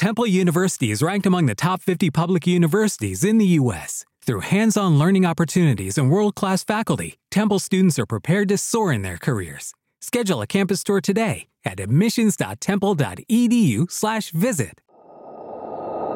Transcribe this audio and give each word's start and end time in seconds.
Temple 0.00 0.26
University 0.26 0.90
is 0.90 1.02
ranked 1.02 1.26
among 1.26 1.44
the 1.44 1.54
top 1.54 1.82
50 1.82 2.10
public 2.10 2.46
universities 2.46 3.22
in 3.22 3.36
the 3.36 3.44
U.S. 3.60 4.06
Through 4.24 4.40
hands-on 4.40 4.98
learning 4.98 5.26
opportunities 5.26 5.98
and 5.98 6.10
world-class 6.10 6.64
faculty, 6.64 7.18
Temple 7.30 7.58
students 7.58 7.98
are 7.98 8.06
prepared 8.06 8.48
to 8.48 8.56
soar 8.56 8.94
in 8.94 9.02
their 9.02 9.18
careers. 9.18 9.74
Schedule 10.00 10.40
a 10.40 10.46
campus 10.46 10.82
tour 10.82 11.02
today 11.02 11.48
at 11.66 11.78
admissions.temple.edu/visit. 11.80 14.80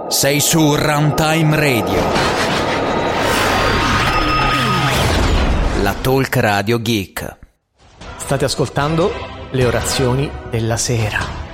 Sei 0.08 0.40
su 0.40 0.76
Runtime 0.76 1.54
Radio. 1.54 2.02
La 5.82 5.92
talk 6.00 6.34
radio 6.36 6.78
geek. 6.78 7.36
State 8.16 8.46
ascoltando 8.46 9.12
le 9.50 9.66
orazioni 9.66 10.30
della 10.48 10.78
sera. 10.78 11.53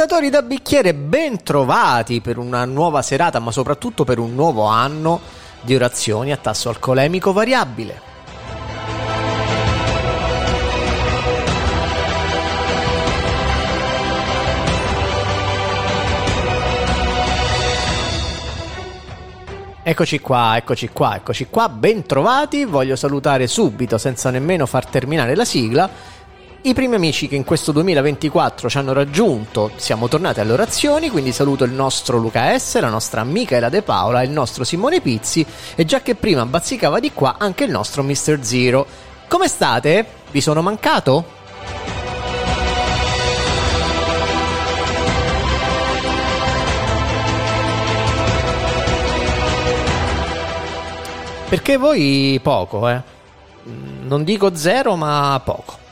Ascoltatori 0.00 0.30
da 0.30 0.40
bicchiere, 0.40 0.94
ben 0.94 1.42
trovati 1.42 2.22
per 2.22 2.38
una 2.38 2.64
nuova 2.64 3.02
serata, 3.02 3.38
ma 3.38 3.50
soprattutto 3.50 4.02
per 4.02 4.18
un 4.18 4.34
nuovo 4.34 4.64
anno 4.64 5.20
di 5.60 5.74
orazioni 5.74 6.32
a 6.32 6.38
tasso 6.38 6.70
alcolemico 6.70 7.34
variabile. 7.34 8.08
Eccoci 19.82 20.20
qua, 20.20 20.56
eccoci 20.56 20.88
qua, 20.88 21.16
eccoci 21.16 21.46
qua, 21.50 21.68
ben 21.68 22.06
trovati. 22.06 22.64
Voglio 22.64 22.96
salutare 22.96 23.46
subito, 23.46 23.98
senza 23.98 24.30
nemmeno 24.30 24.64
far 24.64 24.86
terminare 24.86 25.34
la 25.34 25.44
sigla, 25.44 25.90
i 26.62 26.74
primi 26.74 26.94
amici 26.94 27.26
che 27.26 27.36
in 27.36 27.44
questo 27.44 27.72
2024 27.72 28.68
ci 28.68 28.76
hanno 28.76 28.92
raggiunto, 28.92 29.70
siamo 29.76 30.08
tornati 30.08 30.40
alle 30.40 30.52
orazioni, 30.52 31.08
quindi 31.08 31.32
saluto 31.32 31.64
il 31.64 31.72
nostro 31.72 32.18
Luca 32.18 32.58
S, 32.58 32.78
la 32.80 32.90
nostra 32.90 33.24
Michaela 33.24 33.70
De 33.70 33.80
Paola, 33.80 34.22
il 34.22 34.30
nostro 34.30 34.64
Simone 34.64 35.00
Pizzi 35.00 35.44
e 35.74 35.86
già 35.86 36.02
che 36.02 36.16
prima 36.16 36.44
bazzicava 36.44 37.00
di 37.00 37.12
qua 37.12 37.36
anche 37.38 37.64
il 37.64 37.70
nostro 37.70 38.02
Mr. 38.02 38.38
Zero. 38.42 38.86
Come 39.26 39.48
state? 39.48 40.04
Vi 40.30 40.40
sono 40.42 40.60
mancato? 40.60 41.38
Perché 51.48 51.78
voi 51.78 52.38
poco, 52.42 52.86
eh? 52.86 53.02
Non 54.02 54.24
dico 54.24 54.54
zero, 54.54 54.94
ma 54.94 55.40
poco. 55.42 55.88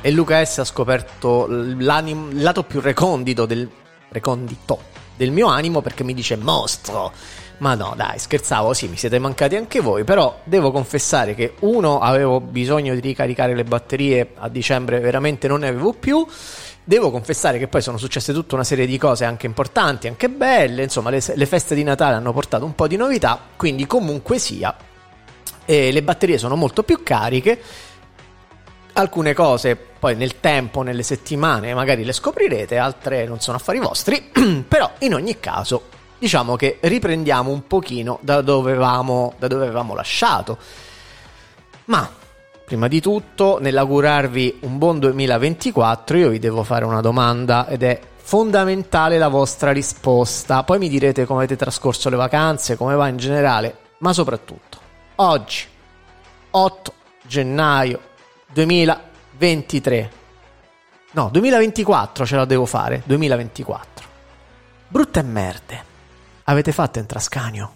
E 0.00 0.10
Luca 0.12 0.44
S 0.44 0.58
ha 0.58 0.64
scoperto 0.64 1.46
il 1.46 1.76
lato 2.32 2.62
più 2.62 2.80
recondito 2.80 3.46
del, 3.46 3.68
recondito 4.10 4.80
del 5.16 5.32
mio 5.32 5.48
animo 5.48 5.80
perché 5.80 6.04
mi 6.04 6.14
dice 6.14 6.36
mostro. 6.36 7.12
Ma 7.58 7.74
no, 7.74 7.94
dai, 7.96 8.20
scherzavo, 8.20 8.72
sì, 8.72 8.86
mi 8.86 8.96
siete 8.96 9.18
mancati 9.18 9.56
anche 9.56 9.80
voi, 9.80 10.04
però 10.04 10.40
devo 10.44 10.70
confessare 10.70 11.34
che 11.34 11.54
uno 11.60 11.98
avevo 11.98 12.40
bisogno 12.40 12.94
di 12.94 13.00
ricaricare 13.00 13.56
le 13.56 13.64
batterie 13.64 14.34
a 14.36 14.48
dicembre, 14.48 15.00
veramente 15.00 15.48
non 15.48 15.60
ne 15.60 15.68
avevo 15.68 15.92
più. 15.92 16.24
Devo 16.84 17.10
confessare 17.10 17.58
che 17.58 17.66
poi 17.66 17.82
sono 17.82 17.98
successe 17.98 18.32
tutta 18.32 18.54
una 18.54 18.64
serie 18.64 18.86
di 18.86 18.96
cose 18.96 19.24
anche 19.24 19.46
importanti, 19.46 20.06
anche 20.06 20.28
belle, 20.28 20.84
insomma, 20.84 21.10
le, 21.10 21.20
le 21.34 21.46
feste 21.46 21.74
di 21.74 21.82
Natale 21.82 22.14
hanno 22.14 22.32
portato 22.32 22.64
un 22.64 22.76
po' 22.76 22.86
di 22.86 22.96
novità, 22.96 23.38
quindi 23.56 23.86
comunque 23.86 24.38
sia, 24.38 24.74
eh, 25.64 25.92
le 25.92 26.02
batterie 26.02 26.38
sono 26.38 26.54
molto 26.54 26.84
più 26.84 27.02
cariche 27.02 27.60
alcune 29.00 29.32
cose 29.32 29.76
poi 29.76 30.16
nel 30.16 30.40
tempo, 30.40 30.82
nelle 30.82 31.02
settimane, 31.02 31.74
magari 31.74 32.04
le 32.04 32.12
scoprirete, 32.12 32.78
altre 32.78 33.26
non 33.26 33.40
sono 33.40 33.56
affari 33.56 33.78
vostri, 33.78 34.30
però 34.66 34.90
in 34.98 35.14
ogni 35.14 35.38
caso 35.40 35.96
diciamo 36.18 36.56
che 36.56 36.78
riprendiamo 36.80 37.50
un 37.50 37.66
pochino 37.66 38.18
da 38.22 38.40
dove 38.40 38.72
avevamo, 38.72 39.34
da 39.38 39.46
dove 39.46 39.64
avevamo 39.64 39.94
lasciato. 39.94 40.58
Ma 41.86 42.10
prima 42.64 42.88
di 42.88 43.00
tutto, 43.00 43.58
nell'augurarvi 43.60 44.58
un 44.62 44.78
buon 44.78 44.98
2024, 44.98 46.18
io 46.18 46.28
vi 46.28 46.38
devo 46.38 46.64
fare 46.64 46.84
una 46.84 47.00
domanda 47.00 47.66
ed 47.68 47.82
è 47.82 48.00
fondamentale 48.16 49.16
la 49.16 49.28
vostra 49.28 49.72
risposta. 49.72 50.64
Poi 50.64 50.78
mi 50.78 50.88
direte 50.88 51.24
come 51.24 51.38
avete 51.40 51.56
trascorso 51.56 52.10
le 52.10 52.16
vacanze, 52.16 52.76
come 52.76 52.94
va 52.94 53.08
in 53.08 53.16
generale, 53.16 53.78
ma 53.98 54.12
soprattutto 54.12 54.78
oggi, 55.16 55.64
8 56.50 56.92
gennaio 57.26 58.00
2023. 58.52 60.10
No, 61.12 61.28
2024 61.30 62.26
ce 62.26 62.36
la 62.36 62.44
devo 62.44 62.66
fare. 62.66 63.02
2024. 63.04 64.06
Brutte 64.88 65.22
merde. 65.22 65.84
Avete 66.44 66.72
fatto 66.72 66.98
in 66.98 67.06
Trascanio? 67.06 67.72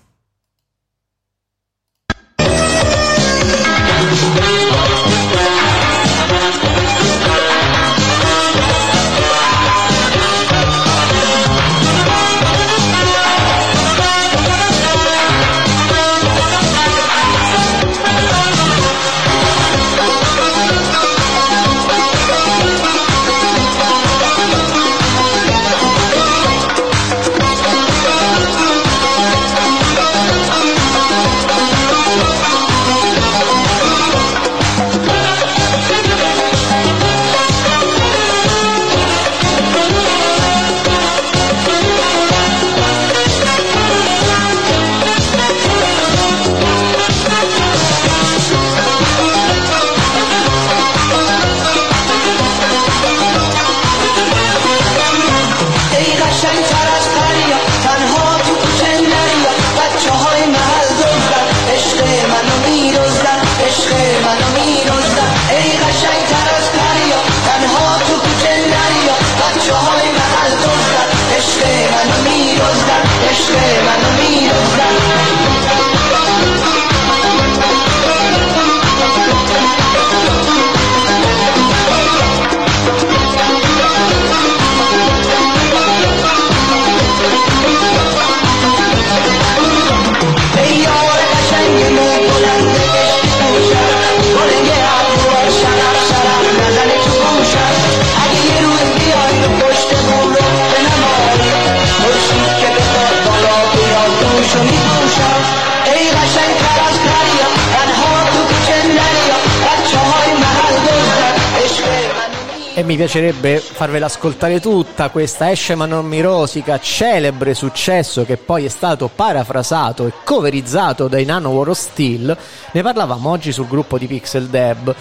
Piacerebbe 113.02 113.58
farvela 113.58 114.06
ascoltare 114.06 114.60
tutta 114.60 115.10
questa 115.10 115.50
Esce 115.50 115.74
ma 115.74 115.86
non 115.86 116.06
mi 116.06 116.20
rosica, 116.20 116.78
celebre 116.78 117.52
successo 117.52 118.24
che 118.24 118.36
poi 118.36 118.64
è 118.64 118.68
stato 118.68 119.10
parafrasato 119.12 120.06
e 120.06 120.12
coverizzato 120.22 121.08
dai 121.08 121.24
Nano 121.24 121.48
War 121.48 121.74
Steel. 121.74 122.36
Ne 122.70 122.82
parlavamo 122.82 123.28
oggi 123.28 123.50
sul 123.50 123.66
gruppo 123.66 123.98
di 123.98 124.06
Pixel 124.06 124.46
Deb. 124.46 124.94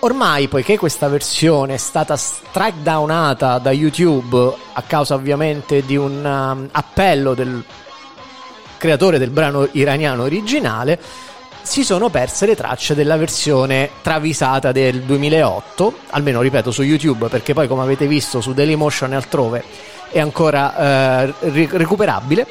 Ormai, 0.00 0.48
poiché 0.48 0.76
questa 0.76 1.08
versione 1.08 1.74
è 1.74 1.78
stata 1.78 2.14
strike 2.14 2.82
downata 2.82 3.56
da 3.56 3.70
YouTube 3.70 4.54
a 4.74 4.82
causa 4.82 5.14
ovviamente 5.14 5.82
di 5.86 5.96
un 5.96 6.22
um, 6.22 6.68
appello 6.70 7.32
del 7.32 7.64
creatore 8.76 9.16
del 9.16 9.30
brano 9.30 9.66
iraniano 9.72 10.24
originale, 10.24 11.00
si 11.62 11.84
sono 11.84 12.08
perse 12.08 12.46
le 12.46 12.56
tracce 12.56 12.94
della 12.94 13.16
versione 13.16 13.90
travisata 14.02 14.72
del 14.72 15.02
2008, 15.02 15.94
almeno 16.10 16.40
ripeto 16.40 16.70
su 16.70 16.82
YouTube, 16.82 17.28
perché 17.28 17.54
poi 17.54 17.68
come 17.68 17.82
avete 17.82 18.06
visto 18.06 18.40
su 18.40 18.52
Dailymotion 18.52 19.12
e 19.12 19.16
altrove 19.16 19.64
è 20.10 20.18
ancora 20.18 21.26
eh, 21.26 21.34
recuperabile. 21.40 22.46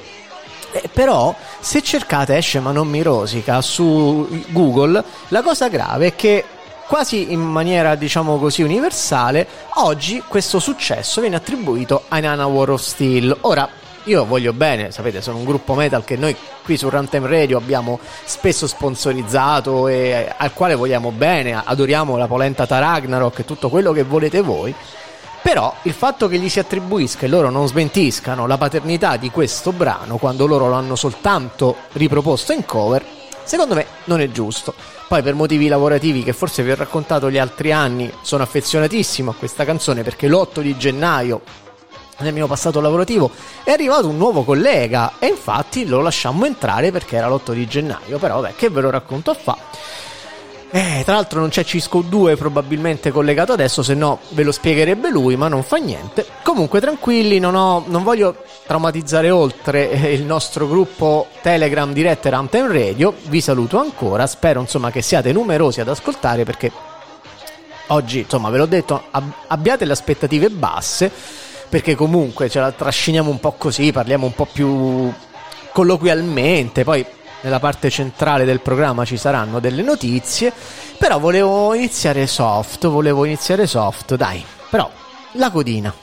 Eh, 0.72 0.90
però 0.94 1.36
se 1.60 1.82
cercate 1.82 2.38
esce 2.38 2.60
ma 2.60 2.72
non 2.72 2.88
mi 2.88 3.02
rosica 3.02 3.62
su 3.62 4.28
Google, 4.50 5.04
la 5.30 5.42
cosa 5.42 5.68
grave 5.68 6.08
è 6.08 6.16
che 6.16 6.46
quasi 6.88 7.32
in 7.32 7.42
maniera 7.42 7.96
diciamo 7.96 8.38
così 8.38 8.62
universale, 8.62 9.48
oggi 9.76 10.24
questo 10.28 10.60
successo 10.60 11.22
viene 11.22 11.36
attribuito 11.36 12.04
ai 12.08 12.22
Nana 12.22 12.48
War 12.48 12.72
of 12.72 12.82
Steel. 12.82 13.36
Ora, 13.42 13.70
io 14.10 14.26
voglio 14.26 14.54
bene, 14.54 14.92
sapete, 14.92 15.22
sono 15.22 15.38
un 15.38 15.46
gruppo 15.46 15.76
metal 15.76 16.04
che 16.04 16.18
noi 16.18 16.36
qui 16.64 16.78
su 16.78 16.90
Runtime 16.90 17.30
Radio 17.30 17.60
abbiamo 17.60 18.00
spesso 18.26 18.66
sponsorizzato 18.66 19.88
e 19.88 20.34
al 20.36 20.52
quale 20.54 20.74
vogliamo 20.74 21.12
bene, 21.12 21.62
adoriamo 21.64 22.18
la 22.18 22.26
polenta 22.26 22.66
Ragnarok 22.68 23.40
e 23.40 23.46
tutto 23.46 23.70
quello 23.70 23.92
che 23.92 24.04
volete 24.04 24.42
voi. 24.42 24.74
Però 25.44 25.74
il 25.84 25.94
fatto 25.94 26.28
che 26.28 26.40
gli 26.40 26.50
si 26.50 26.58
attribuisca 26.58 27.26
e 27.26 27.30
loro 27.30 27.52
non 27.52 27.68
smentiscano 27.68 28.48
la 28.48 28.58
paternità 28.58 29.16
di 29.16 29.30
questo 29.30 29.72
brano 29.72 30.18
quando 30.18 30.48
loro 30.48 30.68
lo 30.68 30.74
hanno 30.74 30.96
soltanto 30.96 31.76
riproposto 31.94 32.52
in 32.52 32.66
cover, 32.66 33.06
secondo 33.44 33.76
me 33.76 33.86
non 34.06 34.22
è 34.22 34.32
giusto. 34.32 34.74
Poi 35.08 35.22
per 35.22 35.36
motivi 35.36 35.68
lavorativi 35.68 36.24
che 36.24 36.34
forse 36.34 36.64
vi 36.64 36.72
ho 36.72 36.76
raccontato 36.76 37.30
gli 37.30 37.38
altri 37.38 37.72
anni, 37.72 38.12
sono 38.24 38.42
affezionatissimo 38.42 39.30
a 39.30 39.36
questa 39.36 39.66
canzone 39.66 40.02
perché 40.02 40.28
l'8 40.28 40.62
di 40.62 40.76
gennaio 40.78 41.42
nel 42.20 42.34
mio 42.34 42.48
passato 42.48 42.82
lavorativo 42.82 43.32
è 43.64 43.72
arrivato 43.72 44.08
un 44.08 44.18
nuovo 44.18 44.44
collega 44.44 45.14
e 45.20 45.28
infatti 45.28 45.86
lo 45.86 46.02
lasciammo 46.02 46.46
entrare 46.46 46.92
perché 46.92 47.18
era 47.18 47.28
l'8 47.28 47.54
di 47.54 47.68
gennaio, 47.68 48.18
però 48.18 48.42
vabbè 48.42 48.56
che 48.56 48.70
ve 48.70 48.82
lo 48.82 48.90
racconto 48.90 49.32
a 49.32 49.34
fa. 49.36 49.58
Eh, 50.72 51.02
tra 51.04 51.16
l'altro 51.16 51.40
non 51.40 51.50
c'è 51.50 51.64
Cisco 51.64 52.02
2 52.02 52.36
probabilmente 52.36 53.10
collegato 53.10 53.54
adesso, 53.54 53.82
se 53.82 53.96
no 53.96 54.20
ve 54.30 54.44
lo 54.44 54.52
spiegherebbe 54.52 55.10
lui, 55.10 55.36
ma 55.36 55.48
non 55.48 55.64
fa 55.64 55.78
niente. 55.78 56.24
Comunque 56.44 56.80
tranquilli, 56.80 57.40
non, 57.40 57.56
ho, 57.56 57.84
non 57.88 58.04
voglio 58.04 58.44
traumatizzare 58.68 59.32
oltre 59.32 59.90
eh, 59.90 60.14
il 60.14 60.24
nostro 60.24 60.68
gruppo 60.68 61.28
Telegram 61.42 61.92
dirette 61.92 62.30
Runtime 62.30 62.68
Radio. 62.68 63.16
Vi 63.24 63.42
saluto 63.42 63.80
ancora, 63.80 64.28
spero 64.28 64.60
insomma 64.60 64.92
che 64.92 65.02
siate 65.02 65.32
numerosi 65.32 65.82
ad 65.82 65.90
ascoltare 65.90 66.44
perché 66.44 66.72
oggi, 67.88 68.20
insomma, 68.20 68.52
ve 68.52 68.58
l'ho 68.60 68.68
detto, 68.68 69.06
ab- 69.10 69.34
abbiate 69.48 69.86
le 69.86 69.94
aspettative 69.94 70.50
basse 70.50 71.12
perché 71.70 71.96
comunque 71.96 72.50
ce 72.50 72.60
la 72.60 72.72
trasciniamo 72.72 73.30
un 73.30 73.40
po' 73.40 73.54
così, 73.54 73.92
parliamo 73.92 74.26
un 74.26 74.34
po' 74.34 74.48
più 74.52 75.14
colloquialmente, 75.72 76.84
poi 76.84 77.06
nella 77.42 77.60
parte 77.60 77.90
centrale 77.90 78.44
del 78.44 78.60
programma 78.60 79.06
ci 79.06 79.16
saranno 79.16 79.60
delle 79.60 79.84
notizie, 79.84 80.52
però 80.98 81.20
volevo 81.20 81.74
iniziare 81.74 82.28
soft, 82.28 82.88
volevo 82.88 83.24
iniziare 83.24 83.68
soft, 83.68 84.16
dai, 84.16 84.44
però 84.70 84.90
la 85.34 85.50
codina. 85.52 85.94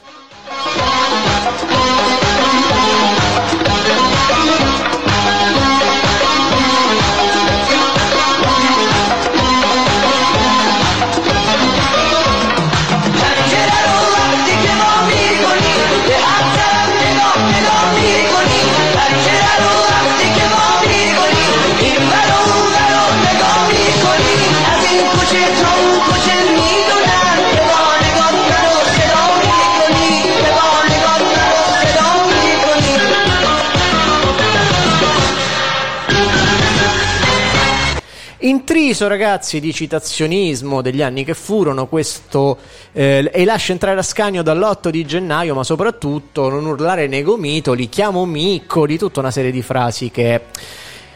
Intriso, 38.69 39.07
ragazzi, 39.07 39.61
di 39.61 39.73
citazionismo 39.73 40.83
degli 40.83 41.01
anni 41.01 41.23
che 41.23 41.35
furono, 41.35 41.87
questo 41.87 42.59
eh, 42.91 43.31
e 43.33 43.45
lascia 43.45 43.71
entrare 43.71 43.97
a 43.97 44.03
scagno 44.03 44.43
dall'8 44.43 44.89
di 44.89 45.05
gennaio, 45.05 45.55
ma 45.55 45.63
soprattutto 45.63 46.49
non 46.49 46.67
urlare 46.67 47.07
nei 47.07 47.23
gomitoli, 47.23 47.89
chiamo 47.89 48.25
miccoli, 48.25 48.99
tutta 48.99 49.21
una 49.21 49.31
serie 49.31 49.53
di 49.53 49.63
frasi 49.63 50.11
che. 50.11 50.41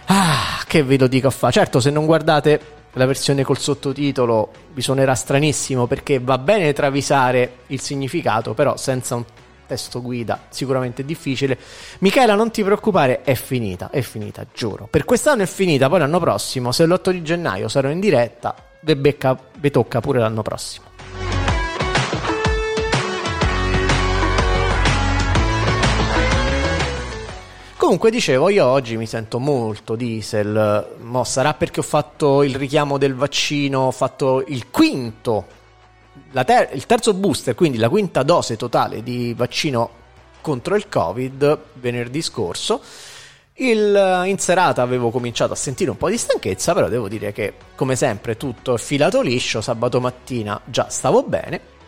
Ah, 0.05 0.63
che 0.65 0.85
ve 0.85 0.97
lo 0.97 1.09
dico 1.09 1.27
a 1.27 1.31
fa. 1.31 1.51
Certo, 1.51 1.81
se 1.81 1.91
non 1.91 2.07
guardate 2.07 2.61
la 2.93 3.05
versione 3.05 3.43
col 3.43 3.59
sottotitolo 3.59 4.51
vi 4.73 4.81
suonerà 4.81 5.17
stranissimo 5.17 5.89
perché 5.89 6.21
va 6.21 6.39
bene 6.39 6.73
travisare 6.73 7.55
il 7.67 7.81
significato, 7.81 8.55
però 8.55 8.77
senza 8.77 9.17
un 9.17 9.25
testo 9.71 10.03
guida 10.03 10.47
sicuramente 10.49 11.05
difficile. 11.05 11.57
Michela, 12.01 12.35
non 12.35 12.51
ti 12.51 12.65
preoccupare, 12.65 13.23
è 13.23 13.35
finita, 13.35 13.91
è 13.91 14.01
finita, 14.01 14.45
giuro. 14.53 14.89
Per 14.91 15.05
quest'anno 15.05 15.43
è 15.43 15.47
finita, 15.47 15.89
poi 15.89 16.01
l'anno 16.01 16.19
prossimo, 16.19 16.73
se 16.73 16.87
l'8 16.87 17.11
di 17.11 17.23
gennaio 17.23 17.69
sarò 17.69 17.89
in 17.89 18.01
diretta, 18.01 18.57
ve, 18.81 18.97
becca, 18.97 19.39
ve 19.59 19.71
tocca 19.71 20.01
pure 20.01 20.19
l'anno 20.19 20.43
prossimo. 20.43 20.89
Comunque 27.77 28.11
dicevo, 28.11 28.51
io 28.51 28.67
oggi 28.67 28.97
mi 28.97 29.07
sento 29.07 29.39
molto 29.39 29.95
diesel, 29.95 30.97
mo 31.01 31.25
sarà 31.25 31.55
perché 31.55 31.81
ho 31.81 31.85
fatto 31.85 32.43
il 32.43 32.55
richiamo 32.57 32.99
del 32.99 33.15
vaccino, 33.15 33.83
ho 33.83 33.91
fatto 33.91 34.45
il 34.49 34.69
quinto, 34.71 35.47
ter- 36.45 36.71
il 36.75 36.87
terzo 36.87 37.15
booster, 37.15 37.55
quindi 37.55 37.79
la 37.79 37.89
quinta 37.89 38.23
dose 38.23 38.57
totale 38.57 39.03
di 39.03 39.35
vaccino 39.35 39.99
contro 40.41 40.75
il 40.77 40.89
Covid 40.89 41.59
venerdì 41.75 42.23
scorso. 42.23 42.81
Il, 43.55 44.23
in 44.25 44.39
serata 44.39 44.81
avevo 44.81 45.11
cominciato 45.11 45.53
a 45.53 45.57
sentire 45.57 45.91
un 45.91 45.99
po' 45.99 46.09
di 46.09 46.17
stanchezza, 46.17 46.73
però 46.73 46.89
devo 46.89 47.09
dire 47.09 47.33
che 47.33 47.55
come 47.75 47.95
sempre 47.95 48.37
tutto 48.37 48.75
è 48.75 48.79
filato 48.79 49.21
liscio, 49.21 49.61
sabato 49.61 50.01
mattina 50.01 50.59
già 50.65 50.89
stavo 50.89 51.23
bene. 51.23 51.79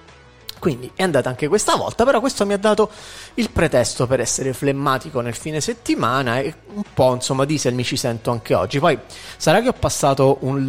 Quindi 0.62 0.92
è 0.94 1.02
andata 1.02 1.28
anche 1.28 1.48
questa 1.48 1.74
volta, 1.74 2.04
però 2.04 2.20
questo 2.20 2.46
mi 2.46 2.52
ha 2.52 2.56
dato 2.56 2.88
il 3.34 3.50
pretesto 3.50 4.06
per 4.06 4.20
essere 4.20 4.52
flemmatico 4.52 5.20
nel 5.20 5.34
fine 5.34 5.60
settimana 5.60 6.38
e 6.38 6.54
un 6.74 6.84
po' 6.94 7.14
insomma 7.14 7.44
diesel 7.44 7.74
mi 7.74 7.82
ci 7.82 7.96
sento 7.96 8.30
anche 8.30 8.54
oggi. 8.54 8.78
Poi 8.78 8.96
sarà 9.36 9.60
che 9.60 9.66
ho 9.66 9.72
passato 9.72 10.38
un, 10.42 10.60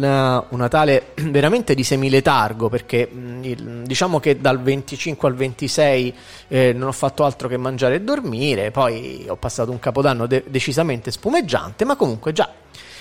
un 0.48 0.58
Natale 0.58 1.12
veramente 1.30 1.76
di 1.76 1.84
semiletargo 1.84 2.68
perché 2.68 3.08
il- 3.42 3.82
diciamo 3.84 4.18
che 4.18 4.40
dal 4.40 4.60
25 4.60 5.28
al 5.28 5.36
26 5.36 6.14
eh, 6.48 6.72
non 6.72 6.88
ho 6.88 6.92
fatto 6.92 7.22
altro 7.22 7.46
che 7.46 7.56
mangiare 7.56 7.94
e 7.94 8.00
dormire, 8.00 8.72
poi 8.72 9.26
ho 9.28 9.36
passato 9.36 9.70
un 9.70 9.78
capodanno 9.78 10.26
de- 10.26 10.42
decisamente 10.48 11.12
spumeggiante, 11.12 11.84
ma 11.84 11.94
comunque 11.94 12.32
già 12.32 12.50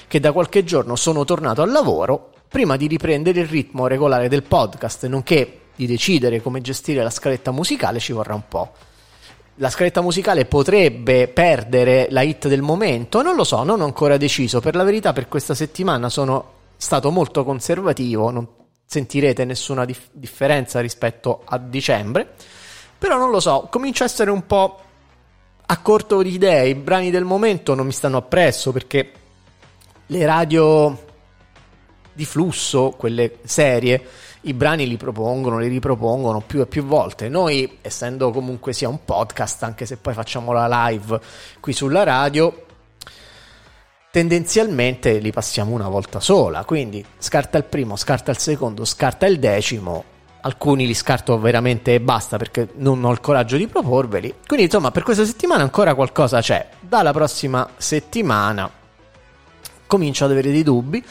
che 0.07 0.19
da 0.19 0.31
qualche 0.31 0.63
giorno 0.63 0.95
sono 0.95 1.25
tornato 1.25 1.63
al 1.63 1.71
lavoro, 1.71 2.33
prima 2.47 2.77
di 2.77 2.85
riprendere 2.85 3.39
il 3.39 3.47
ritmo 3.47 3.87
regolare 3.87 4.29
del 4.29 4.43
podcast, 4.43 5.07
nonché 5.07 5.57
di 5.75 5.87
decidere 5.87 6.41
come 6.41 6.61
gestire 6.61 7.03
la 7.03 7.09
scaletta 7.09 7.51
musicale, 7.51 7.99
ci 7.99 8.13
vorrà 8.13 8.33
un 8.33 8.47
po'. 8.47 8.71
la 9.57 9.69
scaletta 9.69 10.01
musicale 10.01 10.45
potrebbe 10.45 11.27
perdere 11.27 12.07
la 12.09 12.21
hit 12.21 12.47
del 12.47 12.61
momento, 12.63 13.21
non 13.21 13.35
lo 13.35 13.43
so, 13.43 13.63
non 13.63 13.81
ho 13.81 13.85
ancora 13.85 14.17
deciso. 14.17 14.59
Per 14.59 14.75
la 14.75 14.83
verità, 14.83 15.13
per 15.13 15.27
questa 15.27 15.53
settimana 15.53 16.09
sono 16.09 16.51
stato 16.77 17.11
molto 17.11 17.43
conservativo, 17.43 18.31
non 18.31 18.47
sentirete 18.85 19.45
nessuna 19.45 19.85
dif- 19.85 20.09
differenza 20.11 20.79
rispetto 20.79 21.41
a 21.45 21.57
dicembre. 21.57 22.33
Però 22.97 23.17
non 23.17 23.29
lo 23.29 23.39
so, 23.39 23.67
comincio 23.69 24.03
a 24.03 24.05
essere 24.07 24.31
un 24.31 24.45
po' 24.47 24.79
a 25.65 25.77
corto 25.81 26.21
di 26.21 26.33
idee. 26.33 26.69
I 26.69 26.75
brani 26.75 27.11
del 27.11 27.23
momento 27.23 27.75
non 27.75 27.85
mi 27.85 27.91
stanno 27.91 28.17
appresso 28.17 28.71
perché 28.71 29.11
le 30.07 30.25
radio 30.25 31.11
di 32.13 32.25
flusso, 32.25 32.91
quelle 32.91 33.37
serie, 33.43 34.01
i 34.41 34.53
brani 34.53 34.87
li 34.87 34.97
propongono, 34.97 35.57
li 35.57 35.67
ripropongono 35.67 36.41
più 36.41 36.61
e 36.61 36.65
più 36.65 36.83
volte. 36.83 37.29
Noi, 37.29 37.77
essendo 37.81 38.31
comunque 38.31 38.73
sia 38.73 38.89
un 38.89 39.03
podcast, 39.03 39.63
anche 39.63 39.85
se 39.85 39.97
poi 39.97 40.13
facciamo 40.13 40.51
la 40.51 40.87
live 40.87 41.19
qui 41.59 41.73
sulla 41.73 42.03
radio, 42.03 42.65
tendenzialmente 44.11 45.17
li 45.17 45.31
passiamo 45.31 45.73
una 45.73 45.87
volta 45.87 46.19
sola. 46.19 46.65
Quindi 46.65 47.03
scarta 47.17 47.57
il 47.57 47.63
primo, 47.63 47.95
scarta 47.95 48.31
il 48.31 48.37
secondo, 48.37 48.85
scarta 48.85 49.25
il 49.25 49.39
decimo. 49.39 50.11
Alcuni 50.41 50.85
li 50.85 50.93
scarto 50.93 51.39
veramente 51.39 51.93
e 51.93 52.01
basta 52.01 52.35
perché 52.35 52.67
non 52.75 53.01
ho 53.05 53.11
il 53.11 53.21
coraggio 53.21 53.55
di 53.55 53.67
proporveli. 53.67 54.35
Quindi, 54.45 54.65
insomma, 54.65 54.91
per 54.91 55.03
questa 55.03 55.23
settimana 55.23 55.63
ancora 55.63 55.95
qualcosa 55.95 56.41
c'è. 56.41 56.67
Dalla 56.81 57.13
prossima 57.13 57.69
settimana 57.77 58.69
comincio 59.87 60.25
ad 60.25 60.31
avere 60.31 60.51
dei 60.51 60.63
dubbi. 60.63 61.03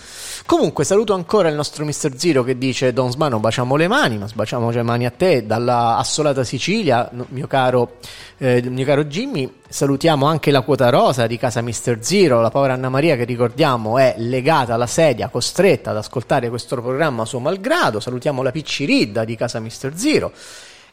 Comunque 0.44 0.84
saluto 0.84 1.14
ancora 1.14 1.49
il 1.49 1.54
nostro 1.54 1.84
Mr. 1.84 2.16
Zero 2.16 2.42
che 2.42 2.58
dice 2.58 2.92
Don 2.92 3.11
Smano 3.11 3.38
baciamo 3.38 3.76
le 3.76 3.88
mani, 3.88 4.18
ma 4.18 4.26
sbaciamo 4.26 4.70
le 4.70 4.82
mani 4.82 5.06
a 5.06 5.11
te 5.11 5.46
dalla 5.46 5.96
assolata 5.96 6.44
Sicilia, 6.44 7.08
mio 7.28 7.46
caro, 7.46 7.96
eh, 8.38 8.61
mio 8.62 8.84
caro 8.84 9.04
Jimmy. 9.04 9.61
Salutiamo 9.66 10.26
anche 10.26 10.50
la 10.50 10.61
quota 10.62 10.90
rosa 10.90 11.26
di 11.26 11.38
casa 11.38 11.62
Mr. 11.62 11.99
Zero, 12.00 12.40
la 12.40 12.50
povera 12.50 12.75
Anna 12.75 12.90
Maria 12.90 13.16
che 13.16 13.25
ricordiamo 13.25 13.99
è 13.99 14.14
legata 14.18 14.75
alla 14.75 14.87
sedia, 14.87 15.28
costretta 15.28 15.90
ad 15.90 15.96
ascoltare 15.96 16.49
questo 16.49 16.80
programma 16.80 17.22
a 17.22 17.26
suo 17.26 17.38
malgrado. 17.38 18.00
Salutiamo 18.00 18.42
la 18.42 18.50
Picciridda 18.50 19.25
di 19.25 19.37
casa 19.37 19.61
Mr. 19.61 19.92
Zero. 19.94 20.32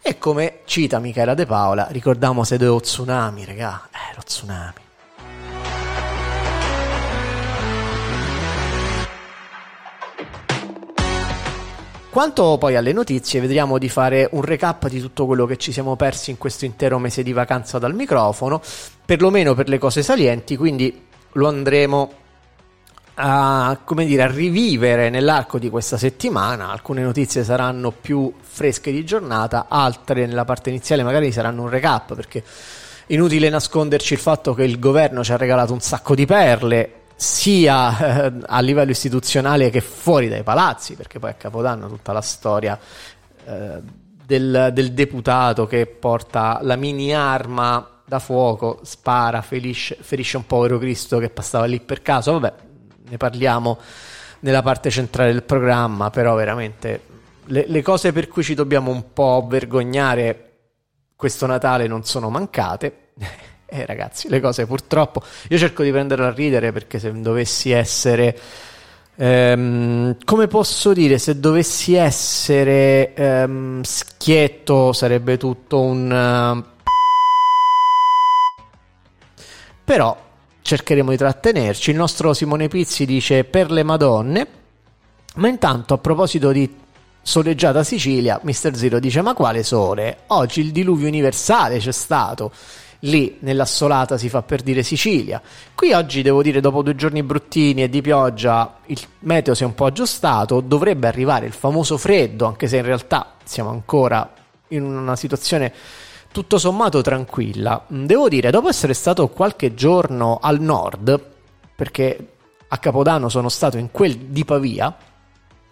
E 0.01 0.18
come 0.18 0.60
cita 0.63 1.00
Michela 1.00 1.34
De 1.34 1.46
Paola, 1.46 1.88
ricordiamo 1.89 2.46
se 2.46 2.58
lo 2.58 2.79
tsunami, 2.79 3.44
regà, 3.44 3.89
eh, 3.91 4.15
lo 4.15 4.22
tsunami. 4.24 4.88
Quanto 12.12 12.58
poi 12.58 12.75
alle 12.75 12.92
notizie, 12.92 13.39
vediamo 13.39 13.78
di 13.78 13.88
fare 13.88 14.28
un 14.32 14.42
recap 14.42 14.88
di 14.88 15.00
tutto 15.00 15.28
quello 15.28 15.46
che 15.46 15.58
ci 15.58 15.72
siamo 15.72 15.96
persi 15.96 16.32
in 16.32 16.39
questo 16.39 16.66
intero 16.66 16.98
mese 16.98 17.22
di 17.22 17.34
vacanza 17.34 17.78
dal 17.78 17.94
microfono, 17.94 18.60
perlomeno 19.06 19.54
per 19.54 19.70
le 19.70 19.78
cose 19.78 20.01
salienti, 20.01 20.58
quindi 20.58 21.06
lo 21.34 21.48
andremo 21.48 22.12
a, 23.13 23.78
dire, 23.86 24.24
a 24.24 24.28
rivivere 24.28 25.12
nell'arco 25.12 25.60
di 25.60 25.70
questa 25.70 25.98
settimana. 25.98 26.72
Alcune 26.72 27.04
notizie 27.04 27.44
saranno 27.44 27.92
più 27.92 28.34
fresche 28.42 28.92
di 28.92 29.06
giornata, 29.06 29.68
altre 29.70 30.25
nella 30.25 30.46
parte 30.46 30.72
iniziale 30.72 31.04
magari 31.04 31.32
saranno 31.32 31.62
un 31.62 31.70
recap 31.70 32.16
perché 32.16 32.44
inutile 33.08 33.50
nasconderci 33.50 34.13
il 34.13 34.20
fatto 34.20 34.56
che 34.56 34.63
il 34.63 34.80
governo 34.80 35.24
ci 35.24 35.32
ha 35.32 35.38
regalato 35.38 35.74
un 35.74 35.80
sacco 35.80 36.16
di 36.16 36.25
perle 36.25 36.99
sia 37.20 38.28
eh, 38.28 38.34
a 38.46 38.62
livello 38.62 38.92
istituzionale 38.92 39.70
che 39.70 39.82
fuori 39.82 40.30
dai 40.30 40.42
palazzi, 40.42 40.96
perché 40.96 41.20
poi 41.20 41.32
a 41.32 41.34
Capodanno 41.34 41.90
tutta 41.90 42.14
la 42.14 42.22
storia 42.22 42.80
eh, 43.44 43.82
del, 44.26 44.70
del, 44.72 44.94
deputato 44.94 45.68
che 45.68 45.86
porta 45.86 46.60
la 46.62 46.78
mini 46.78 47.14
arma 47.14 47.86
da 48.06 48.20
fuoco, 48.20 48.80
spara, 48.84 49.42
ferisce, 49.42 49.98
ferisce 50.00 50.38
un 50.38 50.46
povero 50.46 50.78
Cristo 50.78 51.18
che 51.20 51.30
passava 51.30 51.66
lì 51.66 51.82
per 51.82 52.02
caso, 52.02 52.40
vabbè, 52.40 52.54
ne 53.10 53.18
parliamo 53.18 53.78
nella 54.40 54.62
parte 54.62 54.90
centrale 54.90 55.34
del 55.34 55.44
programma, 55.44 56.10
però 56.12 56.36
veramente 56.36 57.02
le, 57.48 57.66
le 57.68 57.82
cose 57.82 58.14
per 58.14 58.30
cui 58.30 58.44
ci 58.44 58.54
dobbiamo 58.54 58.92
un 58.92 59.12
po' 59.12 59.46
vergognare 59.46 60.46
questo 61.18 61.46
Natale 61.46 61.86
non 61.86 62.06
sono 62.06 62.30
mancate. 62.30 63.12
Eh 63.72 63.86
ragazzi, 63.86 64.28
le 64.30 64.40
cose 64.40 64.66
purtroppo... 64.66 65.22
Io 65.50 65.58
cerco 65.58 65.84
di 65.84 65.92
prenderla 65.92 66.28
a 66.28 66.32
ridere 66.32 66.72
perché 66.72 67.00
se 67.00 67.12
dovessi 67.12 67.72
essere... 67.72 68.38
Um, 69.16 70.16
come 70.24 70.48
posso 70.48 70.94
dire, 70.94 71.18
se 71.18 71.40
dovessi 71.40 71.94
essere 71.94 73.14
um, 73.18 73.84
schietto 73.84 74.94
sarebbe 74.94 75.38
tutto 75.38 75.82
un... 75.82 76.64
Uh... 76.64 76.78
Però 79.84 80.18
cercheremo 80.62 81.10
di 81.12 81.18
trattenerci. 81.18 81.92
Il 81.92 81.98
nostro 81.98 82.34
Simone 82.34 82.68
Pizzi 82.68 83.06
dice 83.06 83.44
per 83.44 83.72
le 83.72 83.84
Madonne, 83.84 84.48
ma 85.36 85.48
intanto 85.48 85.96
a 85.96 85.98
proposito 85.98 86.52
di 86.52 86.78
soleggiata 87.22 87.84
Sicilia, 87.84 88.40
Mister 88.44 88.76
Zero 88.76 89.00
dice 89.00 89.22
ma 89.22 89.34
quale 89.34 89.64
sole? 89.64 90.20
Oggi 90.28 90.62
il 90.62 90.72
diluvio 90.72 91.08
universale 91.08 91.80
c'è 91.80 91.92
stato 91.92 92.52
lì 93.01 93.38
nell'assolata 93.41 94.18
si 94.18 94.29
fa 94.29 94.41
per 94.41 94.62
dire 94.62 94.84
Sicilia. 94.84 95.41
Qui 95.74 95.94
oggi 95.94 96.22
devo 96.22 96.41
dire 96.41 96.60
dopo 96.60 96.82
due 96.82 96.96
giorni 96.96 97.24
bruttini 97.24 97.84
e 97.84 97.89
di 97.89 98.01
pioggia 98.01 98.79
il 98.88 99.00
meteo 99.20 99.53
si 99.53 99.63
è 99.63 99.65
un 99.65 99.75
po' 99.75 99.86
aggiustato, 99.86 100.60
dovrebbe 100.62 101.08
arrivare 101.08 101.46
il 101.46 101.53
famoso 101.53 101.98
freddo, 101.98 102.46
anche 102.46 102.68
se 102.68 102.77
in 102.77 102.84
realtà 102.84 103.36
siamo 103.44 103.70
ancora 103.70 104.34
in 104.70 104.84
una 104.84 105.15
situazione 105.15 105.74
tutto 106.32 106.58
sommato 106.58 107.01
tranquilla. 107.01 107.84
Devo 107.88 108.29
dire, 108.29 108.51
dopo 108.51 108.70
essere 108.70 108.94
stato 108.94 109.27
qualche 109.29 109.74
giorno 109.74 110.38
al 110.41 110.60
nord, 110.60 111.20
perché 111.75 112.34
a 112.68 112.77
Capodanno 112.77 113.29
sono 113.29 113.50
stato 113.50 113.77
in 113.77 113.89
quel 113.91 114.15
di 114.15 114.46
Pavia, 114.46 114.96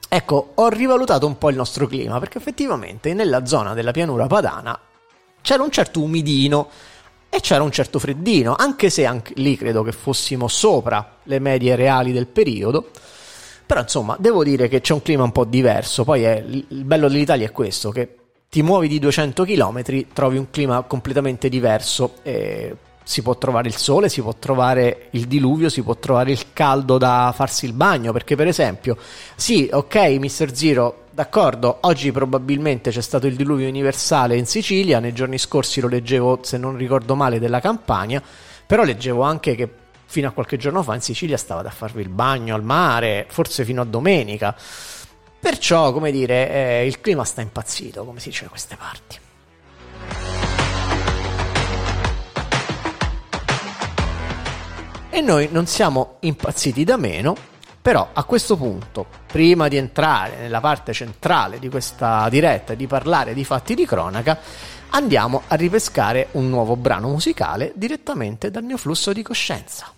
ecco, 0.10 0.52
ho 0.56 0.68
rivalutato 0.70 1.28
un 1.28 1.38
po' 1.38 1.50
il 1.50 1.56
nostro 1.56 1.86
clima, 1.86 2.18
perché 2.20 2.40
effettivamente 2.40 3.14
nella 3.14 3.46
zona 3.46 3.74
della 3.74 3.92
pianura 3.92 4.26
padana 4.26 4.80
c'era 5.42 5.64
un 5.64 5.72
certo 5.72 6.02
umidino 6.02 6.70
e 7.30 7.40
c'era 7.42 7.64
un 7.64 7.72
certo 7.72 8.00
freddino, 8.00 8.56
anche 8.58 8.90
se 8.90 9.06
anche 9.06 9.34
lì 9.36 9.58
credo 9.58 9.84
che 9.84 9.92
fossimo 9.92 10.48
sopra 10.48 11.18
le 11.24 11.40
medie 11.40 11.76
reali 11.76 12.12
del 12.12 12.28
periodo. 12.28 12.90
Però 13.66 13.82
insomma, 13.82 14.16
devo 14.18 14.44
dire 14.44 14.70
che 14.70 14.80
c'è 14.80 14.94
un 14.94 15.02
clima 15.02 15.24
un 15.24 15.34
po' 15.34 15.44
diverso. 15.44 16.06
Poi 16.06 16.24
è, 16.24 16.44
il 16.48 16.86
bello 16.86 17.10
dell'Italia 17.10 17.48
è 17.48 17.52
questo, 17.52 17.90
che 17.92 18.16
ti 18.50 18.62
muovi 18.62 18.88
di 18.88 18.98
200 18.98 19.44
km, 19.44 20.06
trovi 20.14 20.38
un 20.38 20.50
clima 20.50 20.82
completamente 20.84 21.50
diverso. 21.50 22.16
Si 23.04 23.22
può 23.22 23.38
trovare 23.38 23.68
il 23.68 23.76
sole, 23.76 24.08
si 24.08 24.22
può 24.22 24.34
trovare 24.40 25.08
il 25.12 25.28
diluvio, 25.28 25.68
si 25.68 25.82
può 25.82 25.96
trovare 25.98 26.32
il 26.32 26.54
caldo 26.54 26.98
da 26.98 27.34
farsi 27.36 27.66
il 27.66 27.74
bagno. 27.74 28.14
Perché, 28.14 28.38
per 28.38 28.48
esempio, 28.48 28.98
sì, 29.36 29.70
ok, 29.70 29.96
Mr. 29.96 30.56
Zero, 30.56 31.07
D'accordo, 31.18 31.80
oggi 31.82 32.12
probabilmente 32.12 32.92
c'è 32.92 33.02
stato 33.02 33.26
il 33.26 33.36
diluvio 33.36 33.68
universale 33.68 34.38
in 34.38 34.46
Sicilia, 34.46 35.00
nei 35.00 35.14
giorni 35.14 35.40
scorsi 35.40 35.82
lo 35.82 35.88
leggevo, 35.88 36.42
se 36.44 36.60
non 36.60 36.78
ricordo 36.78 37.16
male, 37.16 37.40
della 37.40 37.60
Campania, 37.60 38.22
però 38.68 38.84
leggevo 38.84 39.24
anche 39.24 39.56
che 39.56 39.68
fino 40.06 40.28
a 40.28 40.32
qualche 40.32 40.58
giorno 40.58 40.84
fa 40.84 40.94
in 40.94 41.02
Sicilia 41.02 41.36
stava 41.36 41.64
da 41.64 41.72
farvi 41.72 42.04
il 42.04 42.10
bagno 42.10 42.54
al 42.54 42.62
mare, 42.62 43.26
forse 43.30 43.66
fino 43.66 43.82
a 43.82 43.86
domenica. 43.86 44.56
Perciò, 45.40 45.92
come 45.92 46.12
dire, 46.12 46.52
eh, 46.52 46.86
il 46.86 47.02
clima 47.02 47.24
sta 47.24 47.42
impazzito, 47.42 48.06
come 48.06 48.20
si 48.20 48.30
dice 48.30 48.44
da 48.44 48.50
queste 48.52 48.76
parti. 48.76 49.18
E 55.10 55.22
noi 55.22 55.50
non 55.52 55.66
siamo 55.66 56.18
impazziti 56.20 56.84
da 56.84 56.96
meno, 56.96 57.36
però 57.88 58.10
a 58.12 58.26
questo 58.26 58.58
punto, 58.58 59.06
prima 59.28 59.70
di 59.70 59.78
entrare 59.78 60.42
nella 60.42 60.60
parte 60.60 60.92
centrale 60.92 61.58
di 61.58 61.70
questa 61.70 62.28
diretta 62.28 62.74
e 62.74 62.76
di 62.76 62.86
parlare 62.86 63.34
di 63.34 63.46
fatti 63.46 63.76
di 63.76 63.86
cronaca, 63.86 64.40
andiamo 64.90 65.44
a 65.48 65.56
ripescare 65.56 66.28
un 66.32 66.50
nuovo 66.50 66.76
brano 66.76 67.08
musicale 67.08 67.72
direttamente 67.76 68.52
dal 68.52 68.64
mio 68.64 68.76
flusso 68.76 69.14
di 69.14 69.22
coscienza. 69.22 69.90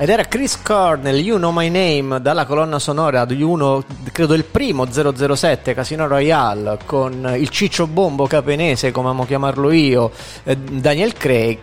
Ed 0.00 0.08
era 0.08 0.24
Chris 0.24 0.60
Cornell, 0.60 1.18
You 1.18 1.36
Know 1.36 1.52
My 1.52 1.68
Name, 1.68 2.20
dalla 2.20 2.46
colonna 2.46 2.80
sonora 2.80 3.24
di 3.24 3.40
uno, 3.42 3.84
credo 4.10 4.34
il 4.34 4.42
primo 4.42 4.86
007 4.90 5.74
Casino 5.74 6.08
Royale, 6.08 6.80
con 6.84 7.32
il 7.38 7.48
ciccio 7.48 7.86
bombo 7.86 8.26
capenese, 8.26 8.90
come 8.90 9.10
amo 9.10 9.24
chiamarlo 9.24 9.70
io, 9.70 10.10
eh, 10.42 10.56
Daniel 10.56 11.12
Craig 11.12 11.58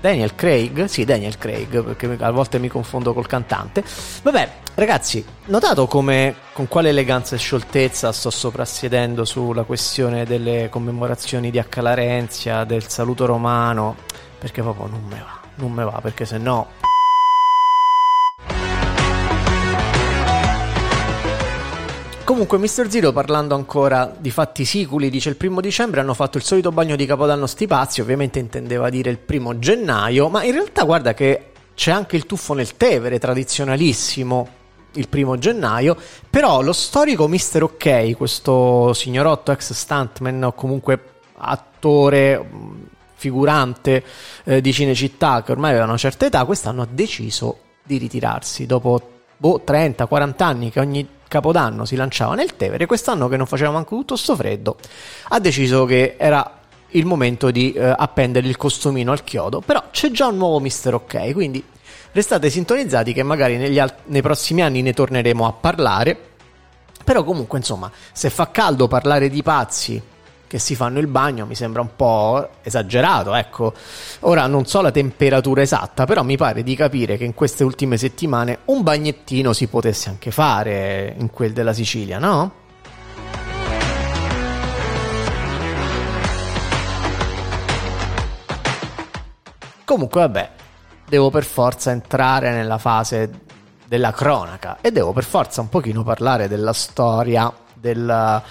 Daniel 0.00 0.34
Craig, 0.34 0.84
sì, 0.84 1.04
Daniel 1.04 1.38
Craig, 1.38 1.82
perché 1.82 2.16
a 2.20 2.30
volte 2.30 2.58
mi 2.58 2.68
confondo 2.68 3.12
col 3.12 3.26
cantante. 3.26 3.82
Vabbè, 4.22 4.50
ragazzi, 4.74 5.24
notato 5.46 5.86
come 5.86 6.34
con 6.52 6.68
quale 6.68 6.90
eleganza 6.90 7.34
e 7.34 7.38
scioltezza 7.38 8.12
sto 8.12 8.30
soprassedendo 8.30 9.24
sulla 9.24 9.64
questione 9.64 10.24
delle 10.24 10.68
commemorazioni 10.70 11.50
di 11.50 11.58
Accalarenzia, 11.58 12.64
del 12.64 12.88
saluto 12.88 13.26
romano, 13.26 13.96
perché 14.38 14.62
proprio 14.62 14.86
non 14.86 15.02
me 15.08 15.18
va, 15.18 15.40
non 15.56 15.72
me 15.72 15.84
va, 15.84 15.98
perché 16.00 16.24
se 16.24 16.38
no 16.38 16.87
Comunque, 22.28 22.58
Mr. 22.58 22.90
Zero, 22.90 23.10
parlando 23.10 23.54
ancora 23.54 24.14
di 24.18 24.30
fatti 24.30 24.66
siculi, 24.66 25.08
dice 25.08 25.30
il 25.30 25.36
primo 25.36 25.62
dicembre 25.62 26.00
hanno 26.00 26.12
fatto 26.12 26.36
il 26.36 26.44
solito 26.44 26.70
bagno 26.70 26.94
di 26.94 27.06
Capodanno 27.06 27.46
Stipazzi, 27.46 28.02
ovviamente 28.02 28.38
intendeva 28.38 28.90
dire 28.90 29.08
il 29.08 29.16
primo 29.16 29.58
gennaio, 29.58 30.28
ma 30.28 30.44
in 30.44 30.52
realtà 30.52 30.84
guarda 30.84 31.14
che 31.14 31.52
c'è 31.74 31.90
anche 31.90 32.16
il 32.16 32.26
tuffo 32.26 32.52
nel 32.52 32.76
Tevere, 32.76 33.18
tradizionalissimo, 33.18 34.48
il 34.92 35.08
primo 35.08 35.38
gennaio, 35.38 35.96
però 36.28 36.60
lo 36.60 36.74
storico 36.74 37.26
Mr. 37.28 37.62
Ok, 37.62 38.14
questo 38.14 38.92
signorotto 38.92 39.50
ex 39.50 39.72
stuntman 39.72 40.42
o 40.42 40.52
comunque 40.52 41.02
attore, 41.38 42.46
figurante 43.14 44.04
eh, 44.44 44.60
di 44.60 44.70
Cinecittà 44.74 45.42
che 45.42 45.52
ormai 45.52 45.70
aveva 45.70 45.86
una 45.86 45.96
certa 45.96 46.26
età, 46.26 46.44
quest'anno 46.44 46.82
ha 46.82 46.88
deciso 46.90 47.60
di 47.82 47.96
ritirarsi 47.96 48.66
dopo 48.66 49.00
boh, 49.34 49.62
30-40 49.66 50.42
anni 50.42 50.70
che 50.70 50.80
ogni 50.80 51.16
capodanno 51.28 51.84
si 51.84 51.94
lanciava 51.94 52.34
nel 52.34 52.56
Tevere, 52.56 52.86
quest'anno 52.86 53.28
che 53.28 53.36
non 53.36 53.46
faceva 53.46 53.70
manco 53.70 53.96
tutto 53.96 54.16
sto 54.16 54.34
freddo, 54.34 54.76
ha 55.28 55.38
deciso 55.38 55.84
che 55.84 56.16
era 56.18 56.60
il 56.92 57.04
momento 57.04 57.50
di 57.50 57.72
eh, 57.72 57.94
appendere 57.96 58.48
il 58.48 58.56
costumino 58.56 59.12
al 59.12 59.22
chiodo, 59.22 59.60
però 59.60 59.84
c'è 59.90 60.10
già 60.10 60.26
un 60.26 60.38
nuovo 60.38 60.58
Mister 60.58 60.94
Ok, 60.94 61.32
quindi 61.32 61.62
restate 62.12 62.50
sintonizzati 62.50 63.12
che 63.12 63.22
magari 63.22 63.78
al- 63.78 63.94
nei 64.06 64.22
prossimi 64.22 64.62
anni 64.62 64.82
ne 64.82 64.94
torneremo 64.94 65.46
a 65.46 65.52
parlare, 65.52 66.18
però 67.04 67.22
comunque 67.24 67.58
insomma, 67.58 67.90
se 68.12 68.30
fa 68.30 68.50
caldo 68.50 68.88
parlare 68.88 69.28
di 69.28 69.42
pazzi 69.42 70.02
che 70.48 70.58
si 70.58 70.74
fanno 70.74 70.98
il 70.98 71.06
bagno 71.06 71.46
mi 71.46 71.54
sembra 71.54 71.80
un 71.80 71.90
po' 71.94 72.48
esagerato, 72.62 73.34
ecco. 73.34 73.72
Ora 74.20 74.48
non 74.48 74.66
so 74.66 74.80
la 74.80 74.90
temperatura 74.90 75.62
esatta, 75.62 76.04
però 76.06 76.24
mi 76.24 76.36
pare 76.36 76.64
di 76.64 76.74
capire 76.74 77.16
che 77.16 77.24
in 77.24 77.34
queste 77.34 77.62
ultime 77.62 77.96
settimane 77.96 78.60
un 78.64 78.82
bagnettino 78.82 79.52
si 79.52 79.68
potesse 79.68 80.08
anche 80.08 80.32
fare 80.32 81.14
in 81.16 81.30
quel 81.30 81.52
della 81.52 81.72
Sicilia, 81.72 82.18
no? 82.18 82.52
Comunque, 89.84 90.20
vabbè, 90.20 90.50
devo 91.08 91.30
per 91.30 91.44
forza 91.44 91.90
entrare 91.90 92.50
nella 92.50 92.78
fase 92.78 93.30
della 93.86 94.12
cronaca 94.12 94.78
e 94.82 94.92
devo 94.92 95.12
per 95.12 95.24
forza 95.24 95.62
un 95.62 95.70
pochino 95.70 96.02
parlare 96.02 96.46
della 96.46 96.74
storia 96.74 97.50
del, 97.72 98.42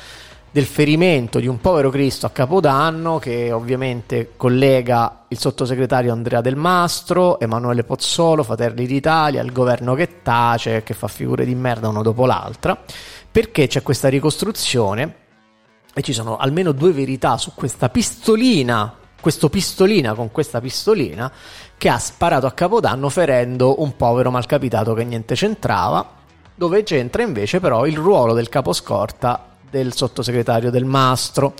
del 0.57 0.65
ferimento 0.65 1.39
di 1.39 1.45
un 1.45 1.61
povero 1.61 1.91
Cristo 1.91 2.25
a 2.25 2.31
Capodanno 2.31 3.19
che 3.19 3.51
ovviamente 3.51 4.31
collega 4.35 5.25
il 5.27 5.37
sottosegretario 5.37 6.11
Andrea 6.11 6.41
Del 6.41 6.55
Mastro, 6.55 7.39
Emanuele 7.39 7.83
Pozzolo, 7.83 8.41
Fratelli 8.41 8.87
d'Italia, 8.87 9.43
il 9.43 9.51
governo 9.51 9.93
che 9.93 10.23
tace, 10.23 10.81
che 10.81 10.95
fa 10.95 11.07
figure 11.07 11.45
di 11.45 11.53
merda 11.53 11.89
uno 11.89 12.01
dopo 12.01 12.25
l'altra, 12.25 12.75
perché 13.31 13.67
c'è 13.67 13.83
questa 13.83 14.07
ricostruzione? 14.07 15.15
E 15.93 16.01
ci 16.01 16.11
sono 16.11 16.37
almeno 16.37 16.71
due 16.71 16.91
verità 16.91 17.37
su 17.37 17.53
questa 17.53 17.89
pistolina, 17.89 18.95
questo 19.21 19.49
pistolina 19.49 20.15
con 20.15 20.31
questa 20.31 20.59
pistolina 20.59 21.31
che 21.77 21.87
ha 21.87 21.99
sparato 21.99 22.47
a 22.47 22.51
Capodanno 22.53 23.09
ferendo 23.09 23.79
un 23.83 23.95
povero 23.95 24.31
malcapitato 24.31 24.95
che 24.95 25.03
niente 25.03 25.35
c'entrava, 25.35 26.13
dove 26.55 26.81
c'entra 26.81 27.21
invece 27.21 27.59
però 27.59 27.85
il 27.85 27.95
ruolo 27.95 28.33
del 28.33 28.49
caposcorta 28.49 29.55
del 29.69 29.93
sottosegretario 29.93 30.71
del 30.71 30.85
Mastro. 30.85 31.53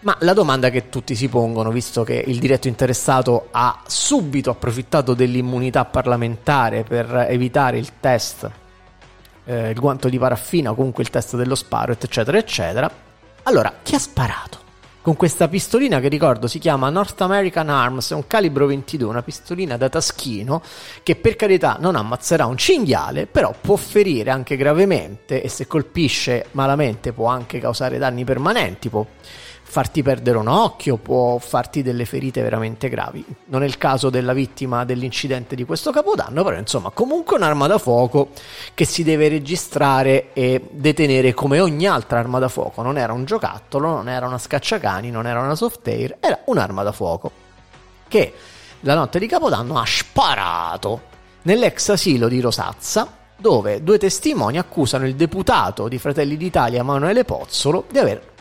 Ma 0.00 0.16
la 0.20 0.32
domanda 0.32 0.70
che 0.70 0.88
tutti 0.88 1.16
si 1.16 1.28
pongono, 1.28 1.70
visto 1.72 2.04
che 2.04 2.22
il 2.26 2.38
diretto 2.38 2.68
interessato 2.68 3.48
ha 3.50 3.82
subito 3.86 4.50
approfittato 4.50 5.12
dell'immunità 5.12 5.84
parlamentare 5.84 6.84
per 6.84 7.26
evitare 7.28 7.78
il 7.78 7.98
test, 7.98 8.48
eh, 9.44 9.70
il 9.70 9.80
guanto 9.80 10.08
di 10.08 10.18
paraffina 10.18 10.70
o 10.70 10.74
comunque 10.76 11.02
il 11.02 11.10
test 11.10 11.34
dello 11.36 11.56
sparo, 11.56 11.92
eccetera, 11.92 12.38
eccetera. 12.38 12.90
Allora, 13.42 13.74
chi 13.82 13.96
ha 13.96 13.98
sparato? 13.98 14.67
Con 15.08 15.16
questa 15.16 15.48
pistolina 15.48 16.00
che 16.00 16.08
ricordo 16.08 16.46
si 16.46 16.58
chiama 16.58 16.90
North 16.90 17.18
American 17.22 17.70
Arms, 17.70 18.10
è 18.10 18.14
un 18.14 18.26
calibro 18.26 18.66
22, 18.66 19.08
una 19.08 19.22
pistolina 19.22 19.78
da 19.78 19.88
taschino 19.88 20.60
che 21.02 21.16
per 21.16 21.34
carità 21.34 21.78
non 21.80 21.96
ammazzerà 21.96 22.44
un 22.44 22.58
cinghiale, 22.58 23.24
però 23.24 23.54
può 23.58 23.76
ferire 23.76 24.30
anche 24.30 24.54
gravemente 24.58 25.42
e 25.42 25.48
se 25.48 25.66
colpisce 25.66 26.48
malamente 26.50 27.14
può 27.14 27.26
anche 27.28 27.58
causare 27.58 27.96
danni 27.96 28.24
permanenti, 28.24 28.90
può 28.90 29.06
farti 29.70 30.02
perdere 30.02 30.38
un 30.38 30.48
occhio, 30.48 30.96
può 30.96 31.36
farti 31.36 31.82
delle 31.82 32.06
ferite 32.06 32.40
veramente 32.40 32.88
gravi. 32.88 33.22
Non 33.46 33.62
è 33.62 33.66
il 33.66 33.76
caso 33.76 34.08
della 34.08 34.32
vittima 34.32 34.86
dell'incidente 34.86 35.54
di 35.54 35.64
questo 35.64 35.90
capodanno, 35.90 36.42
però 36.42 36.56
insomma 36.56 36.88
comunque 36.88 37.36
un'arma 37.36 37.66
da 37.66 37.76
fuoco 37.76 38.30
che 38.72 38.86
si 38.86 39.04
deve 39.04 39.28
registrare 39.28 40.32
e 40.32 40.68
detenere 40.70 41.34
come 41.34 41.60
ogni 41.60 41.86
altra 41.86 42.18
arma 42.18 42.38
da 42.38 42.48
fuoco. 42.48 42.80
Non 42.80 42.96
era 42.96 43.12
un 43.12 43.26
giocattolo, 43.26 43.88
non 43.88 44.08
era 44.08 44.26
una 44.26 44.38
scacciacani, 44.38 45.10
non 45.10 45.26
era 45.26 45.40
una 45.40 45.54
soft 45.54 45.86
air, 45.86 46.16
era 46.18 46.40
un'arma 46.46 46.82
da 46.82 46.92
fuoco 46.92 47.30
che 48.08 48.32
la 48.80 48.94
notte 48.94 49.18
di 49.18 49.26
capodanno 49.26 49.78
ha 49.78 49.84
sparato 49.84 51.02
nell'ex 51.42 51.90
asilo 51.90 52.26
di 52.26 52.40
Rosazza 52.40 53.16
dove 53.36 53.82
due 53.82 53.98
testimoni 53.98 54.56
accusano 54.58 55.06
il 55.06 55.14
deputato 55.14 55.88
di 55.88 55.98
Fratelli 55.98 56.38
d'Italia 56.38 56.80
Emanuele 56.80 57.24
Pozzolo 57.24 57.84
di 57.90 57.98
aver 57.98 58.36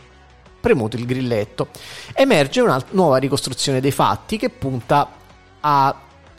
premuto 0.59 0.95
il 0.95 1.05
grilletto. 1.05 1.67
Emerge 2.13 2.61
una 2.61 2.81
nuova 2.91 3.17
ricostruzione 3.17 3.79
dei 3.79 3.91
fatti 3.91 4.37
che 4.37 4.49
punta 4.49 5.09
a 5.59 5.95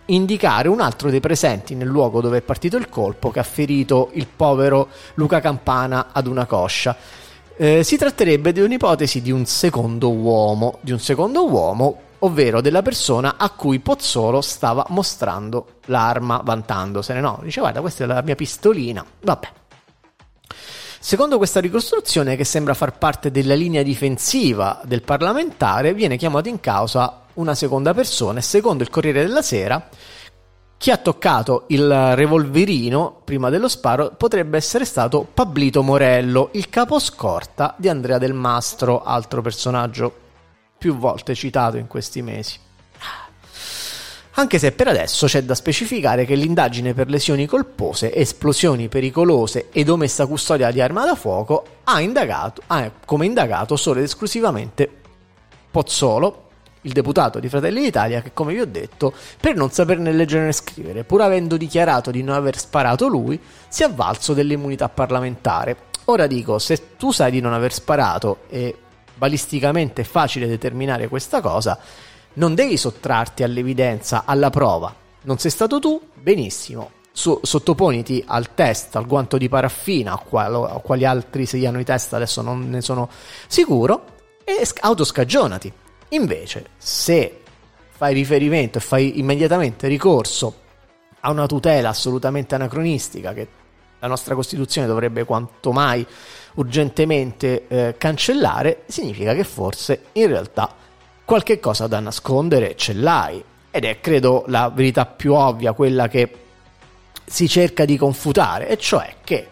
indicare 0.07 0.69
un 0.69 0.81
altro 0.81 1.11
dei 1.11 1.21
presenti 1.21 1.75
nel 1.75 1.89
luogo 1.89 2.21
dove 2.21 2.39
è 2.39 2.43
partito 2.43 2.77
il 2.77 2.89
colpo 2.89 3.31
che 3.31 3.41
ha 3.41 3.45
ferito 3.45 4.11
il 4.15 4.27
povero 4.27 4.89
Luca 5.15 5.41
Campana 5.41 6.09
ad 6.13 6.27
una 6.27 6.47
coscia. 6.47 6.97
Eh, 7.57 7.83
si 7.83 7.97
tratterebbe 7.97 8.53
di 8.53 8.61
un'ipotesi 8.61 9.21
di 9.21 9.33
un 9.33 9.45
secondo 9.45 10.13
uomo, 10.13 10.79
di 10.81 10.93
un 10.93 11.01
secondo 11.01 11.49
uomo, 11.49 12.01
ovvero 12.21 12.61
della 12.61 12.83
persona 12.83 13.35
a 13.37 13.51
cui 13.51 13.81
Pozzolo 13.81 14.41
stava 14.41 14.87
mostrando 14.91 15.81
l'arma 15.87 16.41
vantandosene. 16.45 17.21
No, 17.21 17.41
dice 17.43 17.61
guarda 17.61 17.81
questa 17.81 18.05
è 18.05 18.07
la 18.07 18.23
mia 18.23 18.35
pistolina, 18.35 19.05
vabbè. 19.23 19.49
Secondo 21.09 21.39
questa 21.39 21.61
ricostruzione, 21.61 22.37
che 22.37 22.45
sembra 22.45 22.75
far 22.75 22.99
parte 22.99 23.31
della 23.31 23.55
linea 23.55 23.83
difensiva 23.83 24.83
del 24.85 25.01
parlamentare, 25.01 25.95
viene 25.95 26.19
chiamata 26.19 26.51
in 26.51 26.61
causa 26.61 27.23
una 27.37 27.55
seconda 27.55 27.95
persona 27.95 28.41
e 28.41 28.43
secondo 28.43 28.83
il 28.83 28.91
Corriere 28.91 29.23
della 29.23 29.41
Sera 29.41 29.89
chi 30.77 30.91
ha 30.91 30.99
toccato 30.99 31.65
il 31.69 32.15
revolverino 32.15 33.23
prima 33.25 33.49
dello 33.49 33.69
sparo 33.69 34.17
potrebbe 34.19 34.59
essere 34.59 34.85
stato 34.85 35.27
Pablito 35.33 35.83
Morello, 35.83 36.51
il 36.53 36.69
caposcorta 36.69 37.75
di 37.79 37.89
Andrea 37.89 38.19
Del 38.19 38.35
Mastro, 38.35 39.03
altro 39.03 39.41
personaggio 39.41 40.15
più 40.77 40.95
volte 40.95 41.35
citato 41.35 41.79
in 41.79 41.87
questi 41.87 42.21
mesi. 42.21 42.68
Anche 44.39 44.61
se 44.61 44.71
per 44.71 44.87
adesso 44.87 45.27
c'è 45.27 45.43
da 45.43 45.57
specificare 45.57 46.25
che 46.25 46.37
l'indagine 46.37 46.95
per 46.95 47.09
lesioni 47.09 47.45
colpose, 47.45 48.15
esplosioni 48.15 48.87
pericolose 48.87 49.67
ed 49.73 49.89
omessa 49.89 50.27
custodia 50.27 50.71
di 50.71 50.81
arma 50.81 51.05
da 51.05 51.17
fuoco 51.17 51.65
ha, 51.83 52.01
indagato, 52.01 52.63
ha 52.69 52.89
come 53.05 53.27
indagato 53.27 53.75
solo 53.75 53.99
ed 53.99 54.05
esclusivamente 54.05 54.89
Pozzolo, 55.73 56.51
il 56.83 56.93
deputato 56.93 57.41
di 57.41 57.49
Fratelli 57.49 57.81
d'Italia, 57.81 58.23
che 58.23 58.31
come 58.33 58.53
vi 58.55 58.61
ho 58.61 58.67
detto, 58.67 59.13
per 59.41 59.57
non 59.57 59.73
saperne 59.73 60.13
leggere 60.13 60.45
né 60.45 60.53
scrivere, 60.53 61.03
pur 61.03 61.23
avendo 61.23 61.57
dichiarato 61.57 62.13
di 62.13 62.23
non 62.23 62.37
aver 62.37 62.57
sparato 62.57 63.09
lui, 63.09 63.41
si 63.67 63.83
è 63.83 63.87
avvalso 63.87 64.35
dell'immunità 64.35 64.89
parlamentare. 64.89 65.77
Ora 66.05 66.29
dico, 66.29 66.61
se 66.61 66.97
tu 66.97 67.11
sai 67.11 67.33
di 67.33 67.41
non 67.41 67.55
aver 67.55 67.73
sparato 67.73 68.43
e 68.49 68.73
balisticamente 69.17 70.03
è 70.03 70.05
facile 70.05 70.47
determinare 70.47 71.09
questa 71.09 71.41
cosa, 71.41 71.77
non 72.35 72.55
devi 72.55 72.77
sottrarti 72.77 73.43
all'evidenza, 73.43 74.23
alla 74.25 74.51
prova. 74.51 74.95
Non 75.23 75.39
sei 75.39 75.51
stato 75.51 75.79
tu? 75.79 76.01
Benissimo. 76.15 76.91
So- 77.13 77.41
sottoponiti 77.43 78.23
al 78.27 78.55
test, 78.55 78.95
al 78.97 79.07
guanto 79.07 79.39
di 79.39 79.49
paraffina, 79.49 80.13
a, 80.13 80.19
qual- 80.19 80.55
a 80.65 80.81
quali 80.81 81.05
altri 81.05 81.47
siano 81.47 81.81
i 81.81 81.85
test, 81.85 82.13
adesso 82.15 82.43
non 82.43 82.71
ne 82.71 82.81
sono 82.81 83.09
sicuro, 83.49 84.05
e 84.45 84.65
sc- 84.65 84.85
autoscagionati. 84.85 85.73
Invece, 86.11 86.67
se 86.79 87.41
fai 87.91 88.15
riferimento 88.15 88.79
e 88.79 88.81
fai 88.81 89.19
immediatamente 89.19 89.89
ricorso 89.89 90.67
a 91.21 91.31
una 91.31 91.47
tutela 91.47 91.89
assolutamente 91.89 92.55
anacronistica 92.55 93.33
che 93.33 93.49
la 93.99 94.07
nostra 94.07 94.37
Costituzione 94.37 94.87
dovrebbe 94.87 95.25
quanto 95.25 95.73
mai 95.73 96.07
urgentemente 96.55 97.67
eh, 97.67 97.95
cancellare, 97.99 98.85
significa 98.87 99.35
che 99.35 99.43
forse 99.43 100.05
in 100.13 100.29
realtà 100.29 100.73
qualche 101.29 101.61
cosa 101.61 101.87
da 101.87 102.01
nascondere 102.01 102.75
ce 102.75 102.95
l'hai. 102.95 103.45
Ed 103.71 103.85
è, 103.85 104.01
credo, 104.01 104.45
la 104.47 104.71
verità 104.71 105.05
più 105.05 105.35
ovvia, 105.35 105.75
quella 105.75 106.09
che 106.09 106.33
si 107.27 107.47
cerca 107.47 107.85
di 107.85 107.99
confutare, 107.99 108.67
e 108.67 108.79
cioè 108.79 109.17
che, 109.23 109.47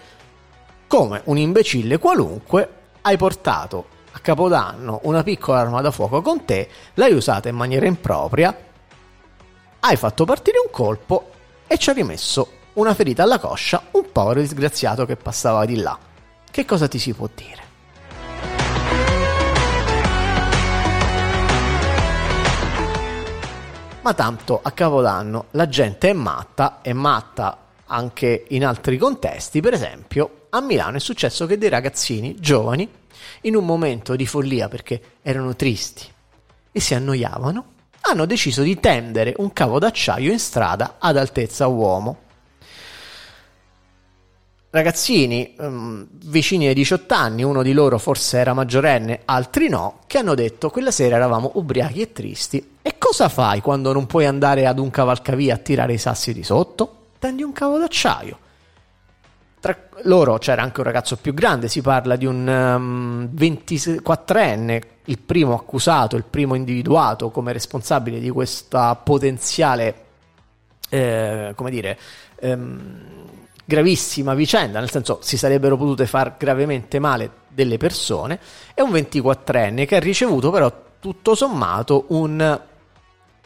come 0.86 1.20
un 1.24 1.36
imbecille 1.36 1.98
qualunque, 1.98 2.66
hai 3.02 3.18
portato 3.18 3.88
a 4.12 4.18
Capodanno 4.20 5.00
una 5.02 5.22
piccola 5.22 5.60
arma 5.60 5.82
da 5.82 5.90
fuoco 5.90 6.22
con 6.22 6.46
te, 6.46 6.66
l'hai 6.94 7.12
usata 7.12 7.50
in 7.50 7.56
maniera 7.56 7.84
impropria, 7.84 8.58
hai 9.80 9.96
fatto 9.96 10.24
partire 10.24 10.56
un 10.64 10.70
colpo 10.70 11.30
e 11.66 11.76
ci 11.76 11.90
hai 11.90 11.96
rimesso 11.96 12.52
una 12.72 12.94
ferita 12.94 13.22
alla 13.22 13.38
coscia 13.38 13.82
un 13.90 14.10
povero 14.10 14.40
disgraziato 14.40 15.04
che 15.04 15.16
passava 15.16 15.66
di 15.66 15.76
là. 15.76 15.98
Che 16.50 16.64
cosa 16.64 16.88
ti 16.88 16.98
si 16.98 17.12
può 17.12 17.28
dire? 17.34 17.65
Ma 24.06 24.14
tanto 24.14 24.60
a 24.62 24.70
Capodanno 24.70 25.46
la 25.50 25.68
gente 25.68 26.10
è 26.10 26.12
matta, 26.12 26.78
è 26.80 26.92
matta 26.92 27.58
anche 27.86 28.44
in 28.50 28.64
altri 28.64 28.98
contesti, 28.98 29.60
per 29.60 29.72
esempio 29.72 30.46
a 30.50 30.60
Milano 30.60 30.98
è 30.98 31.00
successo 31.00 31.44
che 31.44 31.58
dei 31.58 31.68
ragazzini 31.68 32.36
giovani, 32.38 32.88
in 33.40 33.56
un 33.56 33.64
momento 33.64 34.14
di 34.14 34.24
follia 34.24 34.68
perché 34.68 35.00
erano 35.22 35.56
tristi 35.56 36.04
e 36.70 36.78
si 36.78 36.94
annoiavano, 36.94 37.64
hanno 38.02 38.26
deciso 38.26 38.62
di 38.62 38.78
tendere 38.78 39.34
un 39.38 39.52
cavo 39.52 39.80
d'acciaio 39.80 40.30
in 40.30 40.38
strada 40.38 40.98
ad 41.00 41.16
altezza 41.16 41.66
uomo. 41.66 42.25
Ragazzini 44.76 45.54
ehm, 45.58 46.06
vicini 46.26 46.66
ai 46.66 46.74
18 46.74 47.14
anni, 47.14 47.42
uno 47.42 47.62
di 47.62 47.72
loro 47.72 47.96
forse 47.96 48.36
era 48.36 48.52
maggiorenne, 48.52 49.22
altri 49.24 49.70
no, 49.70 50.00
che 50.06 50.18
hanno 50.18 50.34
detto 50.34 50.68
quella 50.68 50.90
sera 50.90 51.16
eravamo 51.16 51.52
ubriachi 51.54 52.02
e 52.02 52.12
tristi. 52.12 52.76
E 52.82 52.96
cosa 52.98 53.30
fai 53.30 53.62
quando 53.62 53.94
non 53.94 54.04
puoi 54.04 54.26
andare 54.26 54.66
ad 54.66 54.78
un 54.78 54.90
cavalcavia 54.90 55.54
a 55.54 55.56
tirare 55.56 55.94
i 55.94 55.98
sassi 55.98 56.34
di 56.34 56.42
sotto? 56.42 57.06
Tendi 57.18 57.42
un 57.42 57.52
cavo 57.52 57.78
d'acciaio. 57.78 58.38
Tra 59.60 59.74
loro 60.02 60.36
c'era 60.36 60.60
anche 60.60 60.80
un 60.80 60.86
ragazzo 60.86 61.16
più 61.16 61.32
grande, 61.32 61.68
si 61.68 61.80
parla 61.80 62.16
di 62.16 62.26
un 62.26 62.46
um, 62.46 63.30
24enne, 63.34 64.80
il 65.06 65.18
primo 65.18 65.54
accusato, 65.54 66.16
il 66.16 66.24
primo 66.24 66.54
individuato 66.54 67.30
come 67.30 67.54
responsabile 67.54 68.20
di 68.20 68.28
questa 68.28 68.94
potenziale, 68.94 69.94
eh, 70.90 71.52
come 71.56 71.70
dire, 71.70 71.98
ehm, 72.40 73.16
gravissima 73.66 74.34
vicenda, 74.34 74.78
nel 74.78 74.90
senso 74.90 75.18
si 75.20 75.36
sarebbero 75.36 75.76
potute 75.76 76.06
far 76.06 76.36
gravemente 76.38 76.98
male 77.00 77.30
delle 77.48 77.76
persone, 77.76 78.38
è 78.72 78.80
un 78.80 78.92
24enne 78.92 79.86
che 79.86 79.96
ha 79.96 80.00
ricevuto 80.00 80.50
però 80.50 80.72
tutto 81.00 81.34
sommato 81.34 82.04
un 82.08 82.60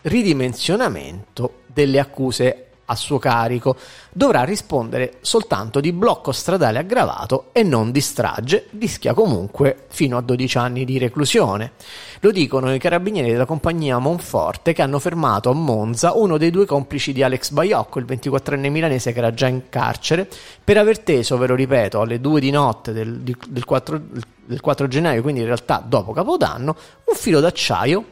ridimensionamento 0.02 1.62
delle 1.66 1.98
accuse 1.98 2.69
a 2.90 2.96
suo 2.96 3.18
carico, 3.18 3.76
dovrà 4.12 4.42
rispondere 4.42 5.18
soltanto 5.20 5.78
di 5.80 5.92
blocco 5.92 6.32
stradale 6.32 6.80
aggravato 6.80 7.50
e 7.52 7.62
non 7.62 7.92
di 7.92 8.00
strage, 8.00 8.66
rischia 8.78 9.14
comunque 9.14 9.86
fino 9.88 10.16
a 10.16 10.20
12 10.20 10.58
anni 10.58 10.84
di 10.84 10.98
reclusione. 10.98 11.72
Lo 12.20 12.32
dicono 12.32 12.74
i 12.74 12.78
carabinieri 12.78 13.30
della 13.30 13.46
compagnia 13.46 13.98
Monforte 13.98 14.72
che 14.72 14.82
hanno 14.82 14.98
fermato 14.98 15.50
a 15.50 15.54
Monza 15.54 16.14
uno 16.14 16.36
dei 16.36 16.50
due 16.50 16.66
complici 16.66 17.12
di 17.12 17.22
Alex 17.22 17.50
Baiocco, 17.50 18.00
il 18.00 18.06
24enne 18.06 18.70
milanese 18.70 19.12
che 19.12 19.18
era 19.18 19.32
già 19.32 19.46
in 19.46 19.68
carcere, 19.68 20.28
per 20.62 20.76
aver 20.76 20.98
teso, 20.98 21.38
ve 21.38 21.46
lo 21.46 21.54
ripeto, 21.54 22.00
alle 22.00 22.20
2 22.20 22.40
di 22.40 22.50
notte 22.50 22.92
del, 22.92 23.20
del, 23.20 23.64
4, 23.64 24.00
del 24.44 24.60
4 24.60 24.88
gennaio, 24.88 25.22
quindi 25.22 25.40
in 25.40 25.46
realtà 25.46 25.82
dopo 25.86 26.12
Capodanno, 26.12 26.76
un 27.04 27.14
filo 27.14 27.38
d'acciaio 27.38 28.04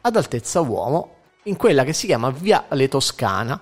ad 0.00 0.16
altezza 0.16 0.60
uomo 0.60 1.16
in 1.44 1.56
quella 1.56 1.84
che 1.84 1.92
si 1.92 2.06
chiama 2.06 2.30
Viale 2.30 2.88
Toscana, 2.88 3.60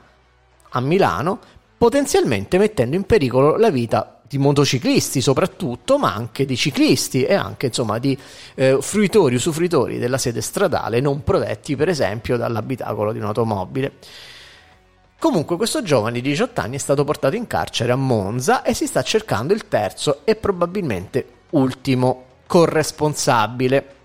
a 0.70 0.80
Milano, 0.80 1.38
potenzialmente 1.76 2.58
mettendo 2.58 2.96
in 2.96 3.04
pericolo 3.04 3.56
la 3.56 3.70
vita 3.70 4.20
di 4.30 4.38
motociclisti 4.38 5.20
soprattutto, 5.20 5.98
ma 5.98 6.14
anche 6.14 6.44
di 6.44 6.56
ciclisti 6.56 7.24
e 7.24 7.34
anche 7.34 7.66
insomma 7.66 7.98
di 7.98 8.16
eh, 8.54 8.78
fruitori, 8.80 9.34
usufruitori 9.34 9.98
della 9.98 10.18
sede 10.18 10.40
stradale 10.40 11.00
non 11.00 11.24
protetti 11.24 11.74
per 11.74 11.88
esempio 11.88 12.36
dall'abitacolo 12.36 13.12
di 13.12 13.18
un'automobile. 13.18 13.92
Comunque 15.18 15.56
questo 15.56 15.82
giovane 15.82 16.20
di 16.20 16.30
18 16.30 16.60
anni 16.60 16.76
è 16.76 16.78
stato 16.78 17.04
portato 17.04 17.36
in 17.36 17.46
carcere 17.46 17.92
a 17.92 17.96
Monza 17.96 18.62
e 18.62 18.72
si 18.72 18.86
sta 18.86 19.02
cercando 19.02 19.52
il 19.52 19.68
terzo 19.68 20.20
e 20.24 20.36
probabilmente 20.36 21.26
ultimo 21.50 22.24
corresponsabile. 22.46 23.99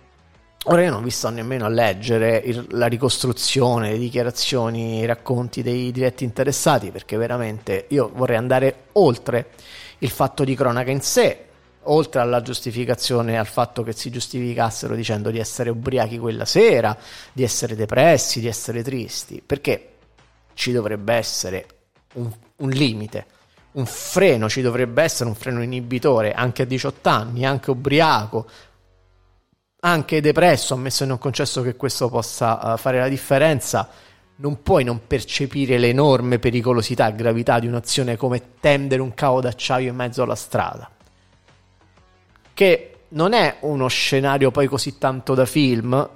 Ora 0.67 0.81
io 0.81 0.89
non 0.89 1.03
vi 1.03 1.11
sto 1.11 1.29
nemmeno 1.29 1.65
a 1.65 1.69
leggere 1.69 2.41
il, 2.43 2.65
la 2.71 2.87
ricostruzione, 2.87 3.91
le 3.91 3.97
dichiarazioni, 3.99 4.97
i 4.97 5.05
racconti 5.05 5.61
dei 5.61 5.91
diretti 5.91 6.23
interessati, 6.23 6.89
perché 6.89 7.17
veramente 7.17 7.85
io 7.89 8.09
vorrei 8.11 8.37
andare 8.37 8.85
oltre 8.93 9.51
il 9.99 10.09
fatto 10.09 10.43
di 10.43 10.55
cronaca 10.55 10.89
in 10.89 11.01
sé, 11.01 11.45
oltre 11.83 12.21
alla 12.21 12.41
giustificazione, 12.41 13.37
al 13.37 13.45
fatto 13.45 13.83
che 13.83 13.93
si 13.93 14.09
giustificassero 14.09 14.95
dicendo 14.95 15.29
di 15.29 15.37
essere 15.37 15.69
ubriachi 15.69 16.17
quella 16.17 16.45
sera, 16.45 16.97
di 17.31 17.43
essere 17.43 17.75
depressi, 17.75 18.39
di 18.39 18.47
essere 18.47 18.81
tristi, 18.81 19.43
perché 19.45 19.89
ci 20.55 20.71
dovrebbe 20.71 21.13
essere 21.13 21.67
un, 22.13 22.31
un 22.55 22.69
limite, 22.69 23.25
un 23.73 23.85
freno, 23.85 24.49
ci 24.49 24.63
dovrebbe 24.63 25.03
essere 25.03 25.29
un 25.29 25.35
freno 25.35 25.61
inibitore 25.61 26.33
anche 26.33 26.63
a 26.63 26.65
18 26.65 27.07
anni, 27.07 27.45
anche 27.45 27.69
ubriaco, 27.69 28.47
anche 29.85 30.19
depresso, 30.19 30.73
ammesso 30.73 31.03
e 31.03 31.07
non 31.07 31.19
concesso 31.19 31.61
che 31.61 31.75
questo 31.75 32.09
possa 32.09 32.73
uh, 32.73 32.77
fare 32.77 32.97
la 32.97 33.07
differenza, 33.07 33.87
non 34.37 34.63
puoi 34.63 34.83
non 34.83 35.05
percepire 35.05 35.77
l'enorme 35.77 36.39
pericolosità 36.39 37.07
e 37.07 37.15
gravità 37.15 37.59
di 37.59 37.67
un'azione 37.67 38.17
come 38.17 38.55
tendere 38.59 39.03
un 39.03 39.13
cavo 39.13 39.41
d'acciaio 39.41 39.89
in 39.89 39.95
mezzo 39.95 40.23
alla 40.23 40.35
strada. 40.35 40.89
Che 42.51 42.95
non 43.09 43.33
è 43.33 43.57
uno 43.61 43.87
scenario 43.87 44.49
poi 44.49 44.65
così 44.65 44.97
tanto 44.97 45.35
da 45.35 45.45
film. 45.45 46.09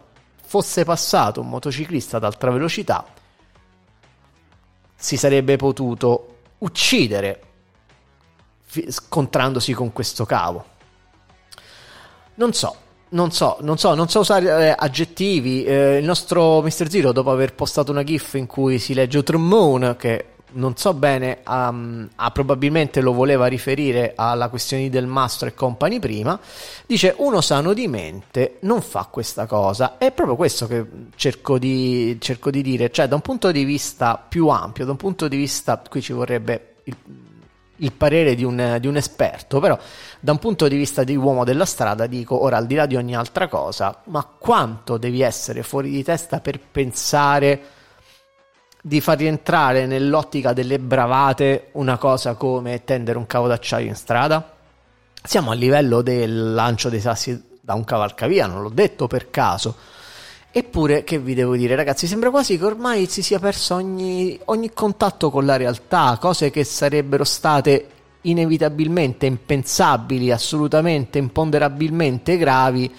Fosse 0.44 0.84
passato 0.84 1.42
un 1.42 1.50
motociclista 1.50 2.18
ad 2.18 2.24
alta 2.24 2.50
velocità, 2.50 3.06
si 4.96 5.16
sarebbe 5.16 5.58
potuto 5.58 6.38
uccidere 6.58 7.44
scontrandosi 8.88 9.74
con 9.74 9.94
questo 9.94 10.26
cavo. 10.26 10.66
Non 12.34 12.54
so, 12.54 12.88
non 13.10 13.32
so, 13.32 13.58
non 13.62 13.78
so, 13.78 13.96
non 13.96 14.08
so 14.08 14.20
usare 14.20 14.70
eh, 14.70 14.76
aggettivi. 14.78 15.64
Eh, 15.64 15.98
il 15.98 16.06
nostro 16.06 16.62
Mr. 16.62 16.90
Zero, 16.90 17.12
dopo 17.12 17.32
aver 17.32 17.54
postato 17.54 17.92
una 17.92 18.04
GIF 18.04 18.36
in 18.36 18.46
cui 18.46 18.80
si 18.80 18.94
legge 18.94 19.24
Moon, 19.38 19.96
che 19.98 20.26
non 20.52 20.76
so 20.76 20.94
bene, 20.94 21.40
um, 21.48 22.10
ah, 22.16 22.32
probabilmente 22.32 23.02
lo 23.02 23.14
voleva 23.14 23.46
riferire 23.48 24.14
alla 24.16 24.50
questione 24.50 24.90
del 24.90 25.06
mastro 25.06 25.48
e 25.48 25.54
compagni 25.54 26.00
prima, 26.00 26.40
dice 26.88 27.14
uno 27.18 27.42
sano 27.42 27.74
di 27.74 27.88
mente 27.88 28.58
non 28.62 28.82
fa 28.82 29.08
questa 29.10 29.46
cosa. 29.46 29.98
È 29.98 30.12
proprio 30.12 30.36
questo 30.36 30.68
che 30.68 30.86
cerco 31.16 31.60
di, 31.60 32.18
cerco 32.20 32.50
di 32.50 32.62
dire, 32.62 32.92
cioè 32.92 33.08
da 33.08 33.16
un 33.16 33.22
punto 33.22 33.52
di 33.52 33.64
vista 33.64 34.18
più 34.18 34.48
ampio, 34.48 34.86
da 34.86 34.92
un 34.92 34.98
punto 34.98 35.28
di 35.28 35.38
vista, 35.38 35.82
qui 35.88 36.02
ci 36.02 36.14
vorrebbe 36.14 36.76
il 36.86 36.96
il 37.80 37.92
parere 37.94 38.36
di 38.36 38.44
un, 38.44 38.78
di 38.80 38.88
un, 38.88 38.96
esperto, 38.96 39.60
però 39.60 39.78
da 40.20 40.32
un 40.32 40.40
punto 40.40 40.68
di 40.68 40.76
vista 40.76 41.04
di 41.04 41.16
uomo 41.16 41.44
della 41.44 41.66
strada 41.66 42.08
dico, 42.08 42.42
ora 42.42 42.58
al 42.58 42.66
di 42.66 42.76
là 42.76 42.86
di 42.86 42.96
ogni 42.96 43.16
altra 43.16 43.48
cosa, 43.48 44.02
ma 44.06 44.24
quanto 44.24 44.98
devi 44.98 45.22
essere 45.22 45.64
fuori 45.64 45.90
di 45.90 46.04
testa 46.04 46.40
per 46.40 46.60
pensare 46.60 47.62
di 48.82 49.02
far 49.02 49.18
rientrare 49.18 49.86
nell'ottica 49.86 50.54
delle 50.54 50.80
bravate 50.80 51.70
una 51.74 51.98
cosa 51.98 52.36
come 52.36 52.84
tendere 52.84 53.18
un 53.18 53.28
cavo 53.28 53.48
d'acciaio 53.48 53.88
in 53.88 53.96
strada? 53.96 54.56
Siamo 55.22 55.52
a 55.52 55.54
livello 55.54 56.02
del 56.02 56.54
lancio 56.54 56.90
dei 56.90 57.02
sassi 57.02 57.58
da 57.60 57.74
un 57.74 57.84
cavalcavia, 57.84 58.48
non 58.48 58.62
l'ho 58.62 58.70
detto 58.70 59.08
per 59.08 59.30
caso 59.30 59.76
Eppure, 60.52 61.04
che 61.04 61.20
vi 61.20 61.36
devo 61.36 61.56
dire, 61.56 61.76
ragazzi, 61.76 62.08
sembra 62.08 62.32
quasi 62.32 62.58
che 62.58 62.66
ormai 62.66 63.06
si 63.06 63.22
sia 63.22 63.38
perso 63.38 63.76
ogni, 63.76 64.40
ogni 64.46 64.72
contatto 64.74 65.30
con 65.30 65.46
la 65.46 65.58
realtà, 65.58 66.18
cose 66.20 66.50
che 66.50 66.64
sarebbero 66.64 67.24
state 67.24 67.90
inevitabilmente 68.22 69.28
impensabili, 69.28 70.32
assolutamente, 70.32 71.20
imponderabilmente 71.20 72.38
gravi 72.38 72.92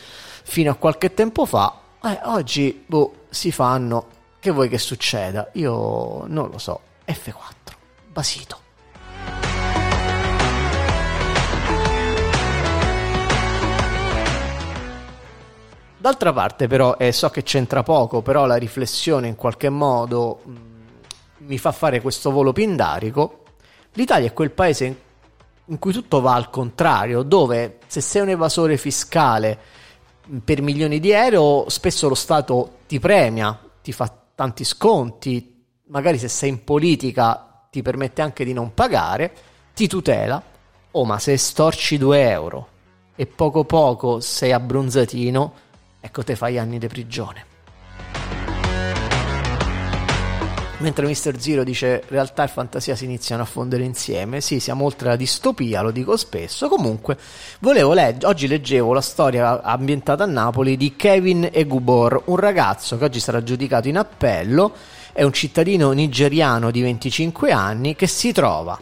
fino 0.45 0.71
a 0.71 0.75
qualche 0.75 1.13
tempo 1.13 1.45
fa. 1.45 1.77
Eh, 2.03 2.21
oggi, 2.25 2.85
boh, 2.87 3.25
si 3.31 3.51
fanno. 3.51 4.07
Che 4.39 4.51
vuoi 4.51 4.69
che 4.69 4.79
succeda? 4.79 5.51
Io 5.55 6.25
non 6.29 6.51
lo 6.51 6.59
so. 6.59 6.81
F4. 7.07 7.75
Basito. 8.13 8.70
D'altra 16.01 16.33
parte 16.33 16.67
però, 16.67 16.97
e 16.97 17.13
so 17.13 17.29
che 17.29 17.43
c'entra 17.43 17.83
poco, 17.83 18.23
però 18.23 18.47
la 18.47 18.57
riflessione 18.57 19.29
in 19.29 19.37
qualche 19.37 19.69
modo 19.69 20.41
mh, 20.43 20.57
mi 21.45 21.59
fa 21.59 21.73
fare 21.73 22.01
questo 22.01 22.31
volo 22.31 22.55
pindarico, 22.55 23.43
l'Italia 23.93 24.29
è 24.29 24.33
quel 24.33 24.51
paese 24.51 25.01
in 25.67 25.79
cui 25.79 25.93
tutto 25.93 26.23
va 26.23 26.33
al 26.33 26.49
contrario, 26.49 27.21
dove 27.21 27.81
se 27.87 28.01
sei 28.01 28.23
un 28.23 28.31
evasore 28.31 28.79
fiscale 28.79 29.59
per 30.43 30.63
milioni 30.63 31.01
di 31.01 31.11
euro, 31.11 31.69
spesso 31.69 32.09
lo 32.09 32.15
Stato 32.15 32.79
ti 32.87 32.99
premia, 32.99 33.61
ti 33.83 33.93
fa 33.93 34.11
tanti 34.35 34.65
sconti, 34.65 35.65
magari 35.89 36.17
se 36.17 36.29
sei 36.29 36.49
in 36.49 36.65
politica 36.65 37.67
ti 37.71 37.83
permette 37.83 38.23
anche 38.23 38.47
di 38.47 38.55
non 38.55 38.73
pagare, 38.73 39.35
ti 39.75 39.87
tutela, 39.87 40.43
oh 40.93 41.05
ma 41.05 41.19
se 41.19 41.37
storci 41.37 41.99
2 41.99 42.31
euro 42.31 42.69
e 43.15 43.27
poco 43.27 43.65
poco 43.65 44.21
sei 44.21 44.53
abbronzatino, 44.53 45.69
ecco 46.01 46.25
te 46.25 46.35
fai 46.37 46.59
anni 46.59 46.79
di 46.79 46.87
prigione. 46.87 47.59
Mentre 50.81 51.07
Mr. 51.07 51.39
Zero 51.39 51.63
dice 51.63 52.03
realtà 52.09 52.45
e 52.45 52.49
fantasia 52.49 52.97
si 52.97 53.05
iniziano 53.05 53.43
a 53.43 53.45
fondere 53.45 53.85
insieme. 53.85 54.41
Sì, 54.41 54.61
siamo 54.61 54.87
oltre 54.87 55.09
la 55.11 55.17
distopia, 55.17 55.83
lo 55.83 55.91
dico 55.91 56.17
spesso. 56.17 56.69
Comunque, 56.69 57.19
volevo 57.59 57.93
leggere, 57.93 58.27
oggi 58.27 58.47
leggevo 58.47 58.95
la 58.95 59.03
storia 59.03 59.63
ambientata 59.63 60.25
a 60.25 60.27
Napoli 60.27 60.79
di 60.79 60.97
Kevin 60.97 61.51
Egubor, 61.53 62.23
un 62.27 62.37
ragazzo 62.37 62.97
che 62.97 63.05
oggi 63.05 63.21
sarà 63.21 63.43
giudicato 63.43 63.89
in 63.89 63.99
appello, 63.99 64.73
è 65.13 65.23
un 65.23 65.35
cittadino 65.35 65.93
nigeriano 65.93 66.71
di 66.71 66.81
25 66.81 67.53
anni 67.53 67.95
che 67.95 68.07
si 68.07 68.33
trova 68.33 68.81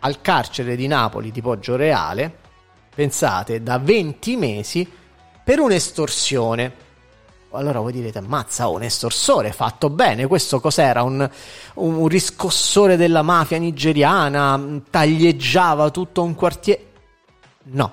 al 0.00 0.20
carcere 0.20 0.74
di 0.74 0.88
Napoli 0.88 1.30
di 1.30 1.40
Poggio 1.40 1.76
Reale, 1.76 2.32
pensate, 2.92 3.62
da 3.62 3.78
20 3.78 4.36
mesi 4.36 4.90
per 5.48 5.60
un'estorsione. 5.60 6.72
Allora 7.52 7.80
voi 7.80 7.92
direte, 7.92 8.18
ammazza, 8.18 8.68
oh, 8.68 8.74
un 8.74 8.82
estorsore 8.82 9.50
fatto 9.50 9.88
bene, 9.88 10.26
questo 10.26 10.60
cos'era? 10.60 11.02
Un, 11.02 11.26
un 11.76 12.06
riscossore 12.06 12.98
della 12.98 13.22
mafia 13.22 13.56
nigeriana, 13.56 14.60
taglieggiava 14.90 15.88
tutto 15.88 16.22
un 16.22 16.34
quartiere? 16.34 16.86
No. 17.62 17.92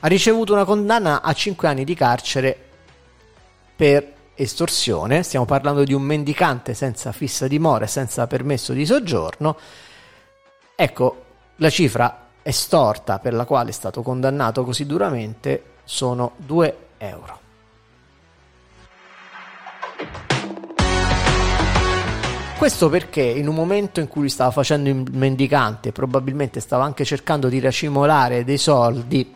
Ha 0.00 0.06
ricevuto 0.08 0.54
una 0.54 0.64
condanna 0.64 1.20
a 1.20 1.30
5 1.34 1.68
anni 1.68 1.84
di 1.84 1.92
carcere 1.92 2.58
per 3.76 4.10
estorsione, 4.34 5.22
stiamo 5.22 5.44
parlando 5.44 5.84
di 5.84 5.92
un 5.92 6.00
mendicante 6.00 6.72
senza 6.72 7.12
fissa 7.12 7.46
dimora 7.46 7.84
e 7.84 7.88
senza 7.88 8.26
permesso 8.26 8.72
di 8.72 8.86
soggiorno. 8.86 9.58
Ecco, 10.74 11.24
la 11.56 11.68
cifra 11.68 12.28
estorta 12.40 13.18
per 13.18 13.34
la 13.34 13.44
quale 13.44 13.68
è 13.68 13.74
stato 13.74 14.00
condannato 14.00 14.64
così 14.64 14.86
duramente 14.86 15.76
sono 15.88 16.32
2 16.36 16.76
euro. 16.98 17.40
Questo 22.58 22.90
perché 22.90 23.22
in 23.22 23.48
un 23.48 23.54
momento 23.54 23.98
in 23.98 24.06
cui 24.06 24.28
stava 24.28 24.50
facendo 24.50 24.90
il 24.90 25.06
mendicante, 25.12 25.92
probabilmente 25.92 26.60
stava 26.60 26.84
anche 26.84 27.06
cercando 27.06 27.48
di 27.48 27.58
racimolare 27.58 28.44
dei 28.44 28.58
soldi 28.58 29.34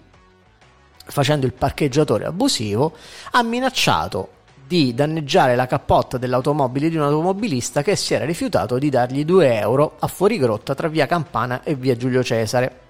facendo 1.04 1.46
il 1.46 1.54
parcheggiatore 1.54 2.26
abusivo, 2.26 2.92
ha 3.30 3.42
minacciato 3.42 4.40
di 4.66 4.94
danneggiare 4.94 5.56
la 5.56 5.66
cappotta 5.66 6.18
dell'automobile 6.18 6.90
di 6.90 6.96
un 6.96 7.02
automobilista 7.02 7.82
che 7.82 7.96
si 7.96 8.12
era 8.12 8.26
rifiutato 8.26 8.76
di 8.76 8.90
dargli 8.90 9.24
2 9.24 9.58
euro 9.58 9.96
a 9.98 10.06
fuorigrotta 10.06 10.74
tra 10.74 10.88
via 10.88 11.06
Campana 11.06 11.62
e 11.62 11.74
via 11.76 11.96
Giulio 11.96 12.22
Cesare. 12.22 12.80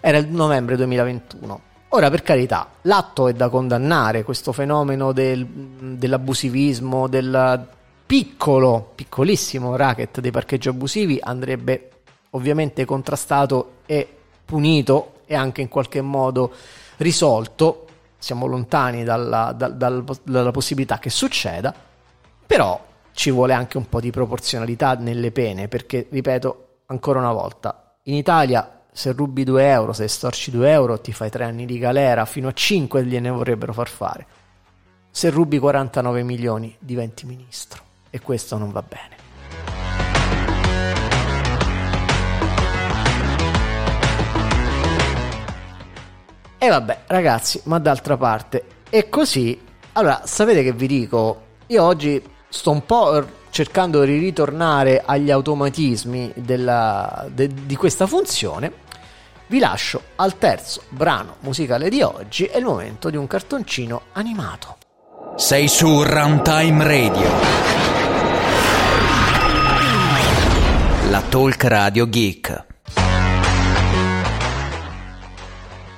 Era 0.00 0.18
il 0.18 0.26
novembre 0.28 0.76
2021. 0.76 1.70
Ora, 1.94 2.08
per 2.08 2.22
carità, 2.22 2.68
l'atto 2.82 3.28
è 3.28 3.34
da 3.34 3.50
condannare, 3.50 4.22
questo 4.22 4.52
fenomeno 4.52 5.12
del, 5.12 5.46
dell'abusivismo, 5.46 7.06
del 7.06 7.66
piccolo, 8.06 8.92
piccolissimo 8.94 9.76
racket 9.76 10.20
dei 10.20 10.30
parcheggi 10.30 10.68
abusivi 10.68 11.18
andrebbe 11.22 11.90
ovviamente 12.30 12.86
contrastato 12.86 13.80
e 13.84 14.08
punito 14.42 15.20
e 15.26 15.34
anche 15.34 15.60
in 15.60 15.68
qualche 15.68 16.00
modo 16.00 16.52
risolto. 16.96 17.86
Siamo 18.16 18.46
lontani 18.46 19.04
dalla, 19.04 19.52
dal, 19.54 19.76
dal, 19.76 20.02
dalla 20.22 20.50
possibilità 20.50 20.98
che 20.98 21.10
succeda, 21.10 21.74
però 22.46 22.82
ci 23.12 23.30
vuole 23.30 23.52
anche 23.52 23.76
un 23.76 23.86
po' 23.90 24.00
di 24.00 24.10
proporzionalità 24.10 24.94
nelle 24.94 25.30
pene, 25.30 25.68
perché, 25.68 26.06
ripeto 26.08 26.68
ancora 26.86 27.18
una 27.18 27.32
volta, 27.32 27.96
in 28.04 28.14
Italia 28.14 28.81
se 28.94 29.12
rubi 29.12 29.42
2 29.42 29.70
euro, 29.70 29.94
se 29.94 30.04
estorci 30.04 30.50
2 30.50 30.70
euro, 30.70 31.00
ti 31.00 31.12
fai 31.12 31.30
3 31.30 31.44
anni 31.44 31.64
di 31.64 31.78
galera, 31.78 32.26
fino 32.26 32.48
a 32.48 32.52
5 32.52 33.02
gliene 33.04 33.30
vorrebbero 33.30 33.72
far 33.72 33.88
fare. 33.88 34.26
Se 35.10 35.30
rubi 35.30 35.58
49 35.58 36.22
milioni, 36.22 36.76
diventi 36.78 37.24
ministro 37.24 37.82
e 38.10 38.20
questo 38.20 38.58
non 38.58 38.70
va 38.70 38.82
bene. 38.82 39.20
E 46.58 46.68
vabbè, 46.68 47.04
ragazzi, 47.06 47.60
ma 47.64 47.78
d'altra 47.78 48.18
parte 48.18 48.64
è 48.90 49.08
così. 49.08 49.58
Allora, 49.92 50.20
sapete 50.24 50.62
che 50.62 50.72
vi 50.72 50.86
dico? 50.86 51.46
Io 51.68 51.82
oggi 51.82 52.22
sto 52.48 52.70
un 52.70 52.84
po' 52.84 53.26
cercando 53.52 54.02
di 54.02 54.16
ritornare 54.16 55.02
agli 55.04 55.30
automatismi 55.30 56.32
della, 56.36 57.26
de, 57.28 57.50
di 57.66 57.76
questa 57.76 58.06
funzione. 58.06 58.72
Vi 59.46 59.58
lascio 59.58 60.00
al 60.16 60.38
terzo 60.38 60.84
brano 60.88 61.36
musicale 61.40 61.90
di 61.90 62.00
oggi, 62.00 62.46
è 62.46 62.56
il 62.56 62.64
momento 62.64 63.10
di 63.10 63.18
un 63.18 63.26
cartoncino 63.26 64.04
animato. 64.12 64.78
Sei 65.36 65.68
su 65.68 66.02
Runtime 66.02 66.82
Radio. 66.82 67.28
La 71.10 71.20
Talk 71.28 71.64
Radio 71.64 72.08
Geek. 72.08 72.64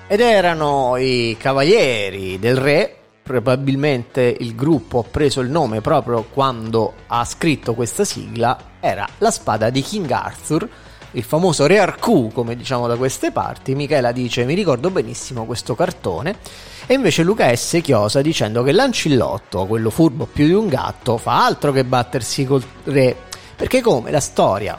Ed 0.09 0.21
erano 0.21 0.97
i 0.97 1.37
Cavalieri 1.39 2.41
del 2.41 2.57
Re. 2.57 2.97
Probabilmente 3.25 4.37
il 4.39 4.55
gruppo 4.55 4.99
ha 4.99 5.05
preso 5.11 5.41
il 5.41 5.49
nome 5.49 5.81
proprio 5.81 6.25
quando 6.25 6.93
ha 7.07 7.25
scritto 7.25 7.73
questa 7.73 8.05
sigla. 8.05 8.73
Era 8.81 9.09
la 9.17 9.31
spada 9.31 9.71
di 9.71 9.81
King 9.81 10.11
Arthur, 10.11 10.69
il 11.13 11.23
famoso 11.23 11.67
Re 11.67 11.79
Arcù, 11.79 12.31
come 12.35 12.55
diciamo 12.55 12.87
da 12.87 12.97
queste 12.97 13.33
parti. 13.33 13.75
Michela 13.75 14.13
dice: 14.13 14.45
Mi 14.45 14.53
ricordo 14.53 14.91
benissimo 14.91 15.47
questo 15.47 15.75
cartone. 15.75 16.37
E 16.85 16.93
invece 16.93 17.23
Luca 17.23 17.51
S. 17.57 17.81
chiosa 17.83 18.21
dicendo 18.21 18.63
che 18.63 18.73
l'ancillotto, 18.73 19.65
quello 19.65 19.89
furbo 19.89 20.27
più 20.27 20.45
di 20.45 20.53
un 20.53 20.69
gatto, 20.69 21.17
fa 21.17 21.47
altro 21.47 21.73
che 21.73 21.83
battersi 21.83 22.45
col 22.45 22.63
re. 22.85 23.17
Perché 23.57 23.81
come 23.81 24.11
la 24.11 24.21
storia 24.21 24.79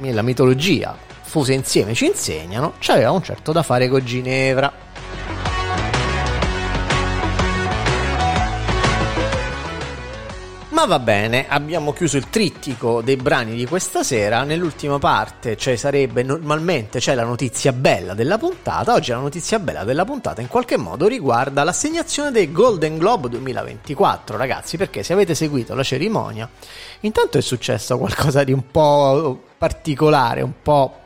e 0.00 0.10
la 0.10 0.22
mitologia 0.22 0.96
fuse 1.20 1.52
insieme 1.52 1.92
ci 1.92 2.06
insegnano, 2.06 2.72
c'aveva 2.78 3.10
un 3.10 3.22
certo 3.22 3.52
da 3.52 3.62
fare 3.62 3.88
con 3.88 4.02
Ginevra. 4.02 4.83
Ma 10.84 10.98
va 10.98 11.02
bene, 11.02 11.46
abbiamo 11.48 11.94
chiuso 11.94 12.18
il 12.18 12.28
trittico 12.28 13.00
dei 13.00 13.16
brani 13.16 13.54
di 13.54 13.64
questa 13.64 14.02
sera. 14.02 14.42
Nell'ultima 14.42 14.98
parte 14.98 15.56
cioè 15.56 15.76
sarebbe 15.76 16.22
normalmente 16.22 16.98
c'è 16.98 17.14
la 17.14 17.24
notizia 17.24 17.72
bella 17.72 18.12
della 18.12 18.36
puntata. 18.36 18.92
Oggi 18.92 19.10
la 19.10 19.16
notizia 19.16 19.58
bella 19.58 19.82
della 19.84 20.04
puntata 20.04 20.42
in 20.42 20.48
qualche 20.48 20.76
modo 20.76 21.08
riguarda 21.08 21.64
l'assegnazione 21.64 22.32
dei 22.32 22.52
Golden 22.52 22.98
Globe 22.98 23.30
2024, 23.30 24.36
ragazzi, 24.36 24.76
perché 24.76 25.02
se 25.02 25.14
avete 25.14 25.34
seguito 25.34 25.74
la 25.74 25.82
cerimonia, 25.82 26.46
intanto 27.00 27.38
è 27.38 27.40
successo 27.40 27.96
qualcosa 27.96 28.44
di 28.44 28.52
un 28.52 28.70
po' 28.70 29.42
particolare, 29.56 30.42
un 30.42 30.52
po' 30.60 30.98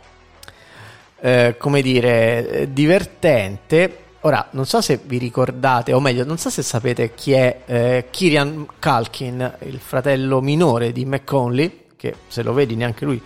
eh, 1.20 1.54
come 1.56 1.82
dire, 1.82 2.66
divertente 2.72 4.06
Ora, 4.28 4.46
non 4.50 4.66
so 4.66 4.82
se 4.82 5.00
vi 5.02 5.16
ricordate, 5.16 5.94
o 5.94 6.00
meglio, 6.00 6.22
non 6.22 6.36
so 6.36 6.50
se 6.50 6.60
sapete 6.60 7.14
chi 7.14 7.32
è 7.32 7.62
eh, 7.64 8.08
Kirian 8.10 8.66
Kalkin, 8.78 9.56
il 9.60 9.78
fratello 9.78 10.42
minore 10.42 10.92
di 10.92 11.06
McConley, 11.06 11.86
che 11.96 12.14
se 12.26 12.42
lo 12.42 12.52
vedi 12.52 12.76
neanche 12.76 13.06
lui 13.06 13.22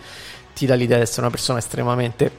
ti 0.53 0.65
dà 0.65 0.75
l'idea 0.75 0.95
di 0.95 1.03
essere 1.03 1.23
una 1.23 1.29
persona 1.29 1.59
estremamente 1.59 2.31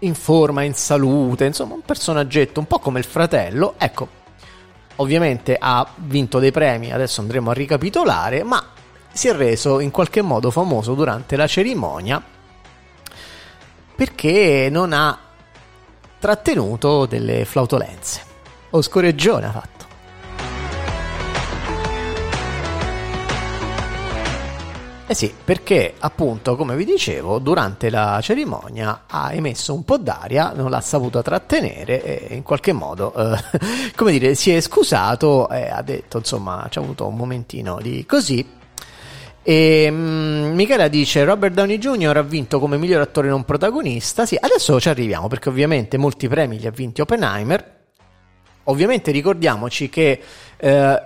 in 0.00 0.16
forma, 0.16 0.64
in 0.64 0.74
salute, 0.74 1.44
insomma 1.44 1.74
un 1.74 1.82
personaggetto 1.82 2.58
un 2.58 2.66
po' 2.66 2.80
come 2.80 2.98
il 2.98 3.04
fratello. 3.04 3.74
Ecco, 3.78 4.08
ovviamente 4.96 5.56
ha 5.56 5.88
vinto 5.94 6.40
dei 6.40 6.50
premi, 6.50 6.92
adesso 6.92 7.20
andremo 7.20 7.50
a 7.50 7.54
ricapitolare, 7.54 8.42
ma 8.42 8.68
si 9.12 9.28
è 9.28 9.32
reso 9.32 9.78
in 9.78 9.92
qualche 9.92 10.22
modo 10.22 10.50
famoso 10.50 10.94
durante 10.94 11.36
la 11.36 11.46
cerimonia 11.46 12.20
perché 13.94 14.68
non 14.70 14.92
ha 14.92 15.18
trattenuto 16.18 17.06
delle 17.06 17.44
flautolenze. 17.44 18.22
O 18.70 18.82
scorreggione 18.82 19.46
ha 19.46 19.52
fatto. 19.52 19.76
Eh 25.08 25.14
sì, 25.14 25.32
perché 25.44 25.94
appunto, 25.96 26.56
come 26.56 26.74
vi 26.74 26.84
dicevo, 26.84 27.38
durante 27.38 27.90
la 27.90 28.18
cerimonia 28.20 29.04
ha 29.06 29.32
emesso 29.32 29.72
un 29.72 29.84
po' 29.84 29.98
d'aria, 29.98 30.50
non 30.52 30.68
l'ha 30.68 30.80
saputo 30.80 31.22
trattenere 31.22 32.02
e 32.02 32.34
in 32.34 32.42
qualche 32.42 32.72
modo, 32.72 33.14
eh, 33.14 33.38
come 33.94 34.10
dire, 34.10 34.34
si 34.34 34.50
è 34.50 34.60
scusato 34.60 35.48
e 35.48 35.70
ha 35.70 35.80
detto, 35.82 36.18
insomma, 36.18 36.66
c'è 36.68 36.80
avuto 36.80 37.06
un 37.06 37.14
momentino 37.14 37.78
di 37.80 38.04
così 38.04 38.44
e 39.48 39.86
um, 39.88 40.50
Michela 40.54 40.88
dice: 40.88 41.22
Robert 41.22 41.54
Downey 41.54 41.78
Jr. 41.78 42.16
ha 42.16 42.22
vinto 42.22 42.58
come 42.58 42.76
miglior 42.76 43.00
attore 43.00 43.28
non 43.28 43.44
protagonista. 43.44 44.26
Sì, 44.26 44.36
adesso 44.40 44.80
ci 44.80 44.88
arriviamo 44.88 45.28
perché 45.28 45.50
ovviamente 45.50 45.96
molti 45.98 46.26
premi 46.26 46.58
li 46.58 46.66
ha 46.66 46.72
vinti 46.72 47.00
Oppenheimer. 47.00 47.74
Ovviamente 48.64 49.12
ricordiamoci 49.12 49.88
che 49.88 50.20
eh, 50.56 51.02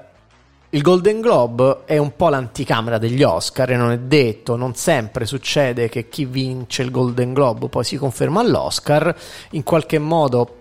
il 0.70 0.80
Golden 0.80 1.20
Globe 1.20 1.80
è 1.84 1.98
un 1.98 2.16
po' 2.16 2.30
l'anticamera 2.30 2.96
degli 2.96 3.22
Oscar 3.22 3.72
e 3.72 3.76
non 3.76 3.90
è 3.90 3.98
detto, 3.98 4.56
non 4.56 4.74
sempre 4.74 5.26
succede 5.26 5.90
che 5.90 6.08
chi 6.08 6.24
vince 6.24 6.80
il 6.80 6.90
Golden 6.90 7.34
Globe 7.34 7.68
poi 7.68 7.84
si 7.84 7.98
conferma 7.98 8.40
all'Oscar. 8.40 9.14
In 9.50 9.64
qualche 9.64 9.98
modo 9.98 10.59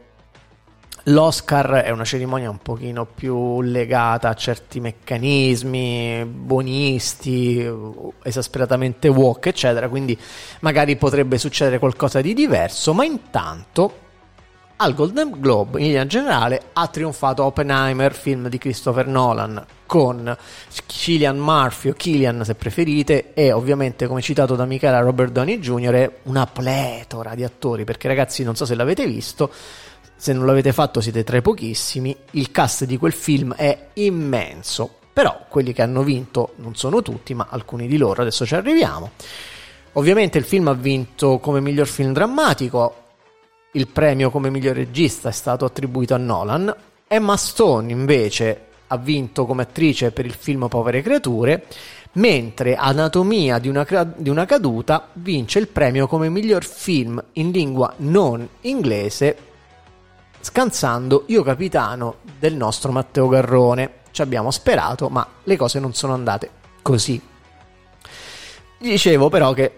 L'Oscar 1.03 1.83
è 1.83 1.89
una 1.89 2.03
cerimonia 2.03 2.49
un 2.49 2.59
pochino 2.59 3.05
più 3.05 3.61
legata 3.61 4.29
a 4.29 4.33
certi 4.33 4.79
meccanismi 4.79 6.25
buonisti, 6.25 7.67
esasperatamente 8.23 9.07
woke, 9.07 9.49
eccetera, 9.49 9.87
quindi 9.87 10.17
magari 10.59 10.97
potrebbe 10.97 11.37
succedere 11.37 11.79
qualcosa 11.79 12.21
di 12.21 12.33
diverso, 12.33 12.93
ma 12.93 13.05
intanto 13.05 14.07
al 14.81 14.93
Golden 14.93 15.31
Globe 15.39 15.79
in 15.79 15.87
linea 15.87 16.05
generale 16.05 16.61
ha 16.71 16.87
trionfato 16.87 17.43
Oppenheimer, 17.43 18.13
film 18.13 18.47
di 18.47 18.57
Christopher 18.57 19.07
Nolan, 19.07 19.65
con 19.85 20.37
Cillian 20.85 21.37
Murphy 21.37 21.89
o 21.89 21.93
Killian 21.93 22.45
se 22.45 22.55
preferite 22.55 23.33
e 23.33 23.51
ovviamente 23.51 24.07
come 24.07 24.21
citato 24.21 24.55
da 24.55 24.63
Michela 24.63 24.99
Robert 24.99 25.31
Downey 25.31 25.59
Jr. 25.59 26.11
una 26.23 26.45
pletora 26.45 27.35
di 27.35 27.43
attori, 27.43 27.83
perché 27.83 28.07
ragazzi 28.07 28.43
non 28.43 28.55
so 28.55 28.65
se 28.65 28.75
l'avete 28.75 29.05
visto, 29.05 29.51
se 30.19 30.33
non 30.33 30.45
l'avete 30.45 30.73
fatto 30.73 30.99
siete 30.99 31.23
tra 31.23 31.37
i 31.37 31.41
pochissimi, 31.41 32.13
il 32.31 32.51
cast 32.51 32.83
di 32.83 32.97
quel 32.97 33.13
film 33.13 33.53
è 33.55 33.87
immenso, 33.93 34.95
però 35.13 35.45
quelli 35.47 35.71
che 35.71 35.81
hanno 35.81 36.03
vinto 36.03 36.55
non 36.57 36.75
sono 36.75 37.01
tutti, 37.01 37.33
ma 37.33 37.47
alcuni 37.49 37.87
di 37.87 37.95
loro, 37.95 38.21
adesso 38.21 38.45
ci 38.45 38.53
arriviamo. 38.53 39.11
Ovviamente 39.93 40.37
il 40.37 40.43
film 40.43 40.67
ha 40.67 40.73
vinto 40.73 41.39
come 41.39 41.61
miglior 41.61 41.87
film 41.87 42.11
drammatico, 42.11 42.95
il 43.71 43.87
premio 43.87 44.29
come 44.29 44.49
miglior 44.49 44.75
regista 44.75 45.29
è 45.29 45.31
stato 45.31 45.63
attribuito 45.63 46.13
a 46.13 46.17
Nolan, 46.17 46.75
Emma 47.07 47.37
Stone 47.37 47.89
invece 47.89 48.65
ha 48.87 48.97
vinto 48.97 49.45
come 49.45 49.61
attrice 49.61 50.11
per 50.11 50.25
il 50.25 50.33
film 50.33 50.67
Povere 50.67 51.01
creature, 51.01 51.63
mentre 52.13 52.75
Anatomia 52.75 53.57
di 53.57 53.69
una, 53.69 53.85
di 54.17 54.27
una 54.27 54.45
caduta 54.45 55.07
vince 55.13 55.59
il 55.59 55.69
premio 55.69 56.07
come 56.07 56.27
miglior 56.27 56.65
film 56.65 57.23
in 57.33 57.51
lingua 57.51 57.93
non 57.99 58.45
inglese 58.61 59.47
scansando 60.41 61.23
Io 61.27 61.43
Capitano 61.43 62.17
del 62.37 62.55
nostro 62.55 62.91
Matteo 62.91 63.27
Garrone. 63.27 63.97
Ci 64.11 64.21
abbiamo 64.21 64.51
sperato, 64.51 65.09
ma 65.09 65.25
le 65.43 65.57
cose 65.57 65.79
non 65.79 65.93
sono 65.93 66.13
andate 66.13 66.49
così. 66.81 67.21
Dicevo 68.77 69.29
però 69.29 69.53
che 69.53 69.73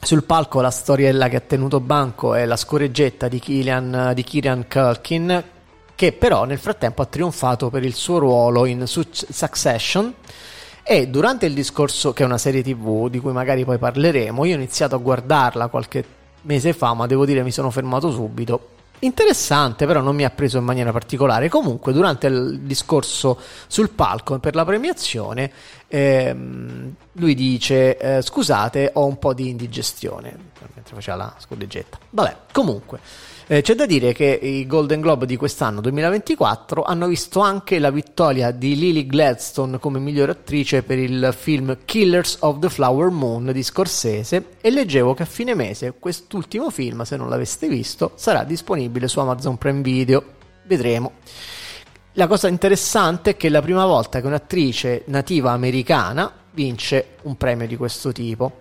sul 0.00 0.24
palco 0.24 0.60
la 0.60 0.70
storiella 0.70 1.28
che 1.28 1.36
ha 1.36 1.40
tenuto 1.40 1.80
banco 1.80 2.34
è 2.34 2.44
la 2.44 2.56
scorreggetta 2.56 3.28
di 3.28 3.38
Killian, 3.40 4.12
di 4.14 4.22
Kieran 4.22 4.66
Culkin, 4.68 5.44
che 5.94 6.12
però 6.12 6.44
nel 6.44 6.58
frattempo 6.58 7.02
ha 7.02 7.06
trionfato 7.06 7.70
per 7.70 7.82
il 7.82 7.94
suo 7.94 8.18
ruolo 8.18 8.66
in 8.66 8.86
Succession. 8.86 10.14
E 10.88 11.08
durante 11.08 11.46
il 11.46 11.54
discorso, 11.54 12.12
che 12.12 12.22
è 12.22 12.26
una 12.26 12.38
serie 12.38 12.62
tv 12.62 13.08
di 13.08 13.18
cui 13.18 13.32
magari 13.32 13.64
poi 13.64 13.78
parleremo, 13.78 14.44
io 14.44 14.52
ho 14.52 14.56
iniziato 14.56 14.94
a 14.94 14.98
guardarla 14.98 15.66
qualche 15.66 16.04
mese 16.42 16.72
fa, 16.72 16.94
ma 16.94 17.06
devo 17.06 17.24
dire 17.24 17.42
mi 17.42 17.50
sono 17.50 17.70
fermato 17.70 18.12
subito 18.12 18.74
Interessante, 19.00 19.86
però 19.86 20.00
non 20.00 20.16
mi 20.16 20.24
ha 20.24 20.30
preso 20.30 20.58
in 20.58 20.64
maniera 20.64 20.90
particolare. 20.90 21.48
Comunque, 21.48 21.92
durante 21.92 22.28
il 22.28 22.60
discorso 22.60 23.38
sul 23.66 23.90
palco 23.90 24.38
per 24.38 24.54
la 24.54 24.64
premiazione, 24.64 25.52
ehm, 25.88 26.94
lui 27.12 27.34
dice: 27.34 27.98
eh, 27.98 28.22
Scusate, 28.22 28.90
ho 28.94 29.04
un 29.06 29.18
po' 29.18 29.34
di 29.34 29.50
indigestione. 29.50 30.34
Mentre 30.74 30.94
faceva 30.94 31.16
la 31.16 31.34
scorreggetta. 31.38 31.98
Vabbè, 32.10 32.36
comunque. 32.52 33.00
Eh, 33.48 33.62
c'è 33.62 33.76
da 33.76 33.86
dire 33.86 34.12
che 34.12 34.26
i 34.42 34.66
Golden 34.66 35.00
Globe 35.00 35.24
di 35.24 35.36
quest'anno 35.36 35.80
2024 35.80 36.82
hanno 36.82 37.06
visto 37.06 37.38
anche 37.38 37.78
la 37.78 37.90
vittoria 37.92 38.50
di 38.50 38.74
Lily 38.74 39.06
Gladstone 39.06 39.78
come 39.78 40.00
miglior 40.00 40.30
attrice 40.30 40.82
per 40.82 40.98
il 40.98 41.32
film 41.32 41.78
Killers 41.84 42.38
of 42.40 42.58
the 42.58 42.68
Flower 42.68 43.10
Moon 43.10 43.52
di 43.52 43.62
Scorsese 43.62 44.56
e 44.60 44.70
leggevo 44.72 45.14
che 45.14 45.22
a 45.22 45.26
fine 45.26 45.54
mese 45.54 45.94
quest'ultimo 45.96 46.70
film, 46.70 47.02
se 47.02 47.16
non 47.16 47.28
l'aveste 47.28 47.68
visto, 47.68 48.10
sarà 48.16 48.42
disponibile 48.42 49.06
su 49.06 49.20
Amazon 49.20 49.56
Prime 49.58 49.80
Video. 49.80 50.24
Vedremo. 50.64 51.12
La 52.14 52.26
cosa 52.26 52.48
interessante 52.48 53.30
è 53.30 53.36
che 53.36 53.46
è 53.46 53.50
la 53.50 53.62
prima 53.62 53.86
volta 53.86 54.20
che 54.20 54.26
un'attrice 54.26 55.04
nativa 55.06 55.52
americana 55.52 56.32
vince 56.56 57.16
un 57.24 57.36
premio 57.36 57.66
di 57.66 57.76
questo 57.76 58.10
tipo. 58.12 58.60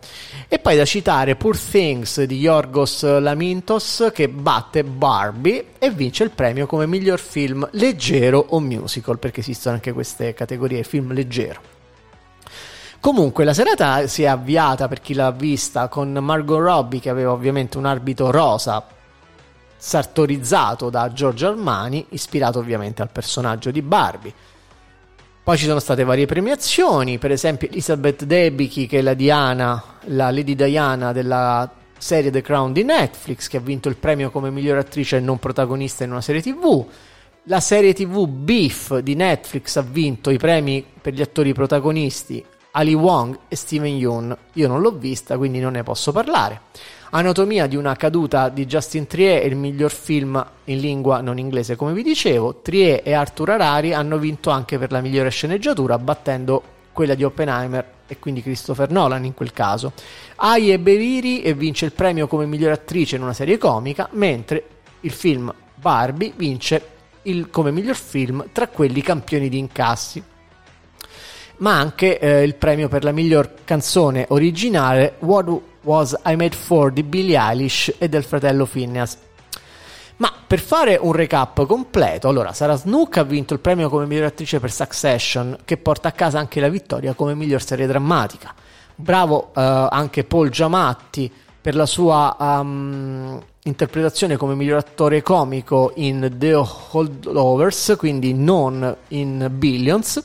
E 0.49 0.59
poi 0.59 0.75
da 0.75 0.83
citare 0.83 1.37
Poor 1.37 1.57
Things 1.57 2.21
di 2.23 2.37
Yorgos 2.37 3.19
Lamintos 3.19 4.11
che 4.13 4.27
batte 4.27 4.83
Barbie 4.83 5.67
e 5.79 5.89
vince 5.91 6.25
il 6.25 6.31
premio 6.31 6.67
come 6.67 6.85
miglior 6.85 7.19
film 7.19 7.65
leggero 7.71 8.45
o 8.49 8.59
musical, 8.59 9.17
perché 9.17 9.39
esistono 9.39 9.75
anche 9.75 9.93
queste 9.93 10.33
categorie, 10.33 10.83
film 10.83 11.13
leggero. 11.13 11.73
Comunque 12.99 13.45
la 13.45 13.53
serata 13.53 14.07
si 14.07 14.23
è 14.23 14.25
avviata 14.25 14.87
per 14.89 14.99
chi 14.99 15.13
l'ha 15.13 15.31
vista 15.31 15.87
con 15.87 16.11
Margot 16.11 16.59
Robbie 16.59 16.99
che 16.99 17.09
aveva 17.09 17.31
ovviamente 17.31 17.77
un 17.77 17.85
arbitro 17.85 18.29
rosa 18.29 18.85
sartorizzato 19.77 20.89
da 20.89 21.13
Giorgio 21.13 21.47
Armani, 21.47 22.07
ispirato 22.09 22.59
ovviamente 22.59 23.01
al 23.01 23.09
personaggio 23.09 23.71
di 23.71 23.81
Barbie. 23.81 24.33
Poi 25.45 25.59
ci 25.59 25.65
sono 25.65 25.77
state 25.77 26.03
varie 26.03 26.25
premiazioni, 26.25 27.19
per 27.19 27.29
esempio 27.29 27.67
Elizabeth 27.67 28.23
Debicki, 28.23 28.87
che 28.87 28.97
è 28.97 29.01
la 29.03 29.13
Diana, 29.13 29.99
la 30.05 30.31
Lady 30.31 30.55
Diana 30.55 31.11
della 31.11 31.71
serie 31.99 32.31
The 32.31 32.41
Crown 32.41 32.73
di 32.73 32.83
Netflix, 32.83 33.47
che 33.47 33.57
ha 33.57 33.59
vinto 33.59 33.87
il 33.87 33.95
premio 33.95 34.31
come 34.31 34.49
miglior 34.49 34.79
attrice 34.79 35.19
non 35.19 35.37
protagonista 35.37 36.03
in 36.03 36.09
una 36.09 36.21
serie 36.21 36.41
TV. 36.41 36.83
La 37.43 37.59
serie 37.59 37.93
TV 37.93 38.27
Beef 38.27 38.97
di 38.97 39.13
Netflix 39.13 39.75
ha 39.75 39.83
vinto 39.83 40.31
i 40.31 40.39
premi 40.39 40.83
per 40.99 41.13
gli 41.13 41.21
attori 41.21 41.53
protagonisti 41.53 42.43
Ali 42.71 42.95
Wong 42.95 43.37
e 43.47 43.55
Steven 43.55 43.95
Yeun. 43.95 44.35
Io 44.53 44.67
non 44.67 44.81
l'ho 44.81 44.97
vista, 44.97 45.37
quindi 45.37 45.59
non 45.59 45.73
ne 45.73 45.83
posso 45.83 46.11
parlare. 46.11 46.59
Anatomia 47.11 47.67
di 47.67 47.75
una 47.75 47.95
caduta 47.95 48.49
di 48.49 48.65
Justin 48.65 49.07
Trier 49.07 49.41
è 49.41 49.45
il 49.45 49.55
miglior 49.55 49.91
film 49.91 50.43
in 50.65 50.79
lingua 50.79 51.21
non 51.21 51.37
inglese, 51.37 51.75
come 51.75 51.93
vi 51.93 52.03
dicevo. 52.03 52.61
Trier 52.61 53.01
e 53.03 53.13
Arthur 53.13 53.51
Harari 53.51 53.93
hanno 53.93 54.17
vinto 54.17 54.49
anche 54.49 54.77
per 54.77 54.91
la 54.91 55.01
migliore 55.01 55.29
sceneggiatura, 55.29 55.97
battendo 55.97 56.63
quella 56.91 57.13
di 57.13 57.23
Oppenheimer 57.23 57.93
e 58.07 58.19
quindi 58.19 58.41
Christopher 58.41 58.89
Nolan 58.89 59.23
in 59.23 59.33
quel 59.33 59.53
caso. 59.53 59.93
Ai 60.37 60.71
e 60.71 60.79
Beriri 60.79 61.41
e 61.41 61.53
vince 61.53 61.85
il 61.85 61.91
premio 61.91 62.27
come 62.27 62.45
miglior 62.45 62.71
attrice 62.71 63.15
in 63.15 63.21
una 63.21 63.33
serie 63.33 63.57
comica, 63.57 64.09
mentre 64.13 64.63
il 65.01 65.11
film 65.11 65.53
Barbie 65.75 66.33
vince 66.35 66.89
il, 67.23 67.49
come 67.49 67.71
miglior 67.71 67.95
film 67.95 68.47
tra 68.51 68.67
quelli 68.67 69.01
campioni 69.01 69.47
di 69.49 69.57
incassi 69.57 70.23
ma 71.57 71.77
anche 71.77 72.19
eh, 72.19 72.43
il 72.43 72.55
premio 72.55 72.89
per 72.89 73.05
la 73.05 73.11
miglior 73.11 73.53
canzone 73.63 74.25
originale 74.29 75.15
What 75.19 75.61
Was 75.85 76.19
I 76.25 76.35
Made 76.35 76.55
For 76.55 76.91
di 76.91 77.03
Billie 77.03 77.37
Eilish 77.37 77.93
e 77.97 78.09
del 78.09 78.23
fratello 78.23 78.65
Phineas. 78.65 79.17
Ma 80.17 80.31
per 80.47 80.59
fare 80.59 80.97
un 80.99 81.11
recap 81.11 81.65
completo, 81.65 82.27
allora 82.27 82.53
Sarah 82.53 82.75
Snook 82.75 83.17
ha 83.17 83.23
vinto 83.23 83.53
il 83.53 83.59
premio 83.59 83.89
come 83.89 84.05
miglior 84.05 84.25
attrice 84.25 84.59
per 84.59 84.71
Succession, 84.71 85.57
che 85.63 85.77
porta 85.77 86.07
a 86.07 86.11
casa 86.11 86.39
anche 86.39 86.59
la 86.59 86.69
vittoria 86.69 87.13
come 87.13 87.35
miglior 87.35 87.61
serie 87.61 87.85
drammatica. 87.85 88.53
Bravo 88.95 89.51
eh, 89.53 89.87
anche 89.89 90.23
Paul 90.23 90.49
Giamatti 90.49 91.31
per 91.61 91.75
la 91.75 91.85
sua 91.85 92.35
um, 92.39 93.41
interpretazione 93.63 94.37
come 94.37 94.55
miglior 94.55 94.77
attore 94.77 95.21
comico 95.21 95.91
in 95.95 96.33
The 96.37 96.53
Holdovers, 96.53 97.95
quindi 97.97 98.33
non 98.33 98.95
in 99.09 99.49
Billions. 99.51 100.23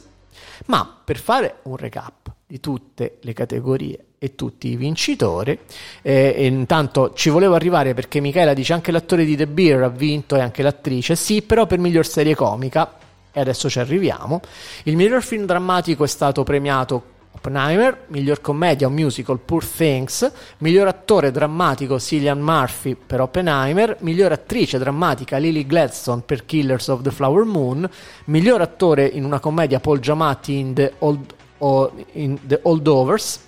Ma 0.66 1.00
per 1.04 1.18
fare 1.18 1.56
un 1.62 1.76
recap 1.76 2.32
di 2.50 2.58
tutte 2.58 3.18
le 3.20 3.32
categorie 3.32 4.06
e 4.18 4.34
tutti 4.34 4.66
i 4.66 4.76
vincitori. 4.76 5.56
Eh, 6.02 6.34
e 6.36 6.46
intanto 6.46 7.12
ci 7.14 7.30
volevo 7.30 7.54
arrivare 7.54 7.94
perché 7.94 8.18
Michela 8.18 8.54
dice 8.54 8.72
anche 8.72 8.90
l'attore 8.90 9.24
di 9.24 9.36
The 9.36 9.46
Beer 9.46 9.84
ha 9.84 9.88
vinto 9.88 10.34
e 10.34 10.40
anche 10.40 10.64
l'attrice. 10.64 11.14
Sì, 11.14 11.42
però 11.42 11.66
per 11.66 11.78
miglior 11.78 12.04
serie 12.04 12.34
comica. 12.34 12.98
E 13.30 13.38
adesso 13.38 13.70
ci 13.70 13.78
arriviamo. 13.78 14.40
Il 14.82 14.96
miglior 14.96 15.22
film 15.22 15.46
drammatico 15.46 16.02
è 16.02 16.08
stato 16.08 16.42
premiato 16.42 17.18
Oppenheimer, 17.32 18.06
miglior 18.08 18.40
commedia 18.40 18.88
o 18.88 18.90
musical 18.90 19.38
Poor 19.38 19.64
Things, 19.64 20.28
miglior 20.58 20.88
attore 20.88 21.30
drammatico 21.30 22.00
Cillian 22.00 22.40
Murphy 22.40 22.96
per 22.96 23.20
Oppenheimer, 23.20 23.96
miglior 24.00 24.32
attrice 24.32 24.78
drammatica 24.78 25.36
Lily 25.36 25.64
Gladstone 25.64 26.22
per 26.26 26.44
Killers 26.44 26.88
of 26.88 27.02
the 27.02 27.12
Flower 27.12 27.44
Moon, 27.44 27.88
miglior 28.24 28.60
attore 28.60 29.06
in 29.06 29.24
una 29.24 29.38
commedia 29.38 29.78
Paul 29.78 30.00
Giamatti 30.00 30.56
in 30.56 30.74
The, 30.74 30.94
Old, 30.98 31.34
o, 31.60 31.90
in 32.12 32.38
the 32.46 32.60
Holdovers, 32.62 33.40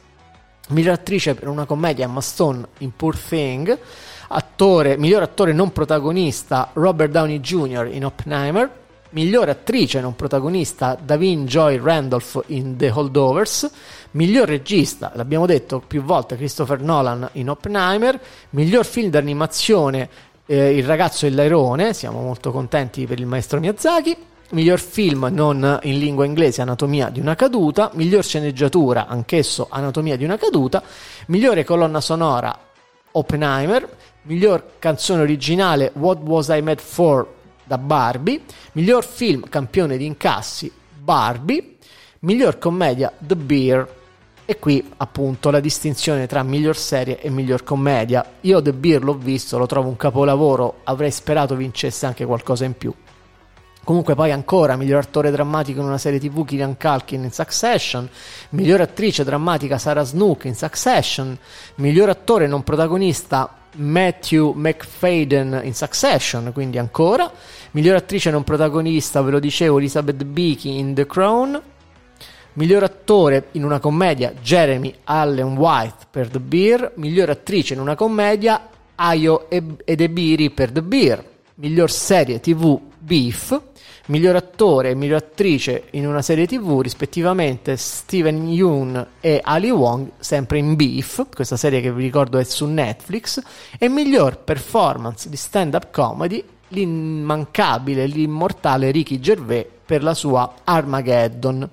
miglior 0.68 0.94
attrice 0.94 1.34
per 1.34 1.48
una 1.48 1.64
commedia 1.64 2.04
Emma 2.04 2.20
Stone 2.20 2.66
in 2.78 2.94
Poor 2.96 3.16
Thing, 3.16 3.78
attore, 4.28 4.96
miglior 4.96 5.22
attore 5.22 5.52
non 5.52 5.72
protagonista 5.72 6.70
Robert 6.72 7.10
Downey 7.10 7.40
Jr. 7.40 7.88
in 7.92 8.04
Oppenheimer, 8.04 8.70
miglior 9.10 9.48
attrice 9.48 10.00
non 10.00 10.16
protagonista 10.16 10.96
Davin 11.00 11.44
Joy 11.44 11.78
Randolph 11.78 12.42
in 12.46 12.76
The 12.76 12.90
Holdovers, 12.90 13.70
miglior 14.12 14.48
regista, 14.48 15.12
l'abbiamo 15.14 15.46
detto 15.46 15.82
più 15.86 16.02
volte, 16.02 16.36
Christopher 16.36 16.80
Nolan 16.80 17.28
in 17.32 17.50
Oppenheimer, 17.50 18.18
miglior 18.50 18.84
film 18.84 19.10
d'animazione 19.10 20.08
eh, 20.46 20.76
Il 20.76 20.84
ragazzo 20.84 21.26
e 21.26 21.30
l'airone, 21.30 21.92
siamo 21.92 22.20
molto 22.20 22.50
contenti 22.50 23.06
per 23.06 23.20
il 23.20 23.26
maestro 23.26 23.60
Miyazaki, 23.60 24.16
miglior 24.53 24.80
film 24.80 25.28
non 25.32 25.78
in 25.82 25.98
lingua 25.98 26.24
inglese 26.24 26.62
Anatomia 26.62 27.09
di 27.09 27.20
una 27.20 27.34
caduta, 27.34 27.90
miglior 27.94 28.24
sceneggiatura 28.24 29.07
anch'esso 29.07 29.66
Anatomia 29.70 30.16
di 30.16 30.24
una 30.24 30.36
caduta, 30.36 30.82
migliore 31.26 31.64
colonna 31.64 32.00
sonora 32.00 32.57
Oppenheimer, 33.12 33.88
miglior 34.22 34.74
canzone 34.78 35.22
originale 35.22 35.92
What 35.94 36.20
Was 36.22 36.48
I 36.48 36.62
Made 36.62 36.80
For 36.80 37.26
da 37.64 37.78
Barbie, 37.78 38.42
miglior 38.72 39.05
film 39.05 39.48
campione 39.48 39.96
di 39.96 40.07
incassi 40.07 40.70
Barbie, 40.98 41.76
miglior 42.20 42.59
commedia 42.59 43.12
The 43.18 43.36
Beer. 43.36 44.00
E 44.44 44.59
qui 44.59 44.84
appunto 44.96 45.50
la 45.50 45.61
distinzione 45.61 46.26
tra 46.26 46.42
miglior 46.42 46.76
serie 46.76 47.20
e 47.20 47.30
miglior 47.30 47.62
commedia. 47.62 48.24
Io 48.40 48.61
The 48.61 48.72
Beer 48.72 49.03
l'ho 49.03 49.14
visto, 49.14 49.57
lo 49.57 49.66
trovo 49.66 49.88
un 49.88 49.96
capolavoro, 49.96 50.80
avrei 50.84 51.11
sperato 51.11 51.55
vincesse 51.55 52.07
anche 52.07 52.24
qualcosa 52.24 52.64
in 52.64 52.76
più. 52.76 52.92
Comunque 53.85 54.14
poi 54.14 54.30
ancora 54.30 54.76
miglior 54.76 55.01
attore 55.01 55.33
drammatico 55.33 55.80
in 55.80 55.87
una 55.87 55.99
serie 55.99 56.20
tv 56.20 56.45
Killian 56.45 56.76
Culkin 56.76 57.24
in 57.24 57.33
Succession, 57.33 58.09
miglior 58.51 58.80
attrice 58.80 59.24
drammatica 59.24 59.76
Sarah 59.76 60.05
Snook 60.05 60.45
in 60.45 60.55
Succession, 60.55 61.37
miglior 61.76 62.09
attore 62.09 62.47
non 62.47 62.62
protagonista 62.62 63.57
Matthew 63.74 64.53
McFadden 64.53 65.62
in 65.64 65.74
Succession, 65.74 66.53
quindi 66.53 66.78
ancora, 66.78 67.28
miglior 67.72 67.97
attrice 67.97 68.30
non 68.30 68.45
protagonista, 68.45 69.20
ve 69.20 69.33
lo 69.33 69.41
dicevo, 69.41 69.78
Elizabeth 69.78 70.22
Beakey 70.22 70.78
in 70.78 70.95
The 70.95 71.07
Crown, 71.07 71.61
miglior 72.53 72.85
attore 72.85 73.49
in 73.53 73.64
una 73.64 73.80
commedia 73.80 74.33
Jeremy 74.41 74.95
Allen 75.05 75.57
White 75.57 76.07
per 76.09 76.28
The 76.28 76.39
Beer, 76.39 76.93
miglior 76.97 77.30
attrice 77.30 77.74
in 77.74 77.80
una 77.80 77.97
commedia 77.97 78.68
Ayo 78.95 79.49
Edebiri 79.49 80.51
per 80.51 80.70
The 80.70 80.83
Beer, 80.83 81.24
miglior 81.57 81.91
serie 81.91 82.39
tv 82.39 82.91
Beef, 83.05 83.61
miglior 84.07 84.36
attore 84.36 84.90
e 84.90 84.94
miglior 84.94 85.16
attrice 85.16 85.88
in 85.90 86.07
una 86.07 86.22
serie 86.22 86.46
tv, 86.46 86.80
rispettivamente 86.80 87.76
Steven 87.76 88.46
Yeun 88.46 89.07
e 89.20 89.40
Ali 89.42 89.70
Wong, 89.70 90.12
sempre 90.20 90.59
in 90.59 90.76
Beef, 90.76 91.26
questa 91.34 91.57
serie 91.57 91.80
che 91.80 91.92
vi 91.92 92.05
ricordo 92.05 92.38
è 92.38 92.44
su 92.44 92.64
Netflix, 92.66 93.42
e 93.76 93.88
miglior 93.88 94.38
performance 94.38 95.28
di 95.28 95.36
stand-up 95.36 95.90
comedy, 95.90 96.44
l'immancabile, 96.68 98.07
l'immortale 98.07 98.92
Ricky 98.92 99.18
Gervais 99.18 99.66
per 99.84 100.05
la 100.05 100.14
sua 100.14 100.59
Armageddon. 100.62 101.68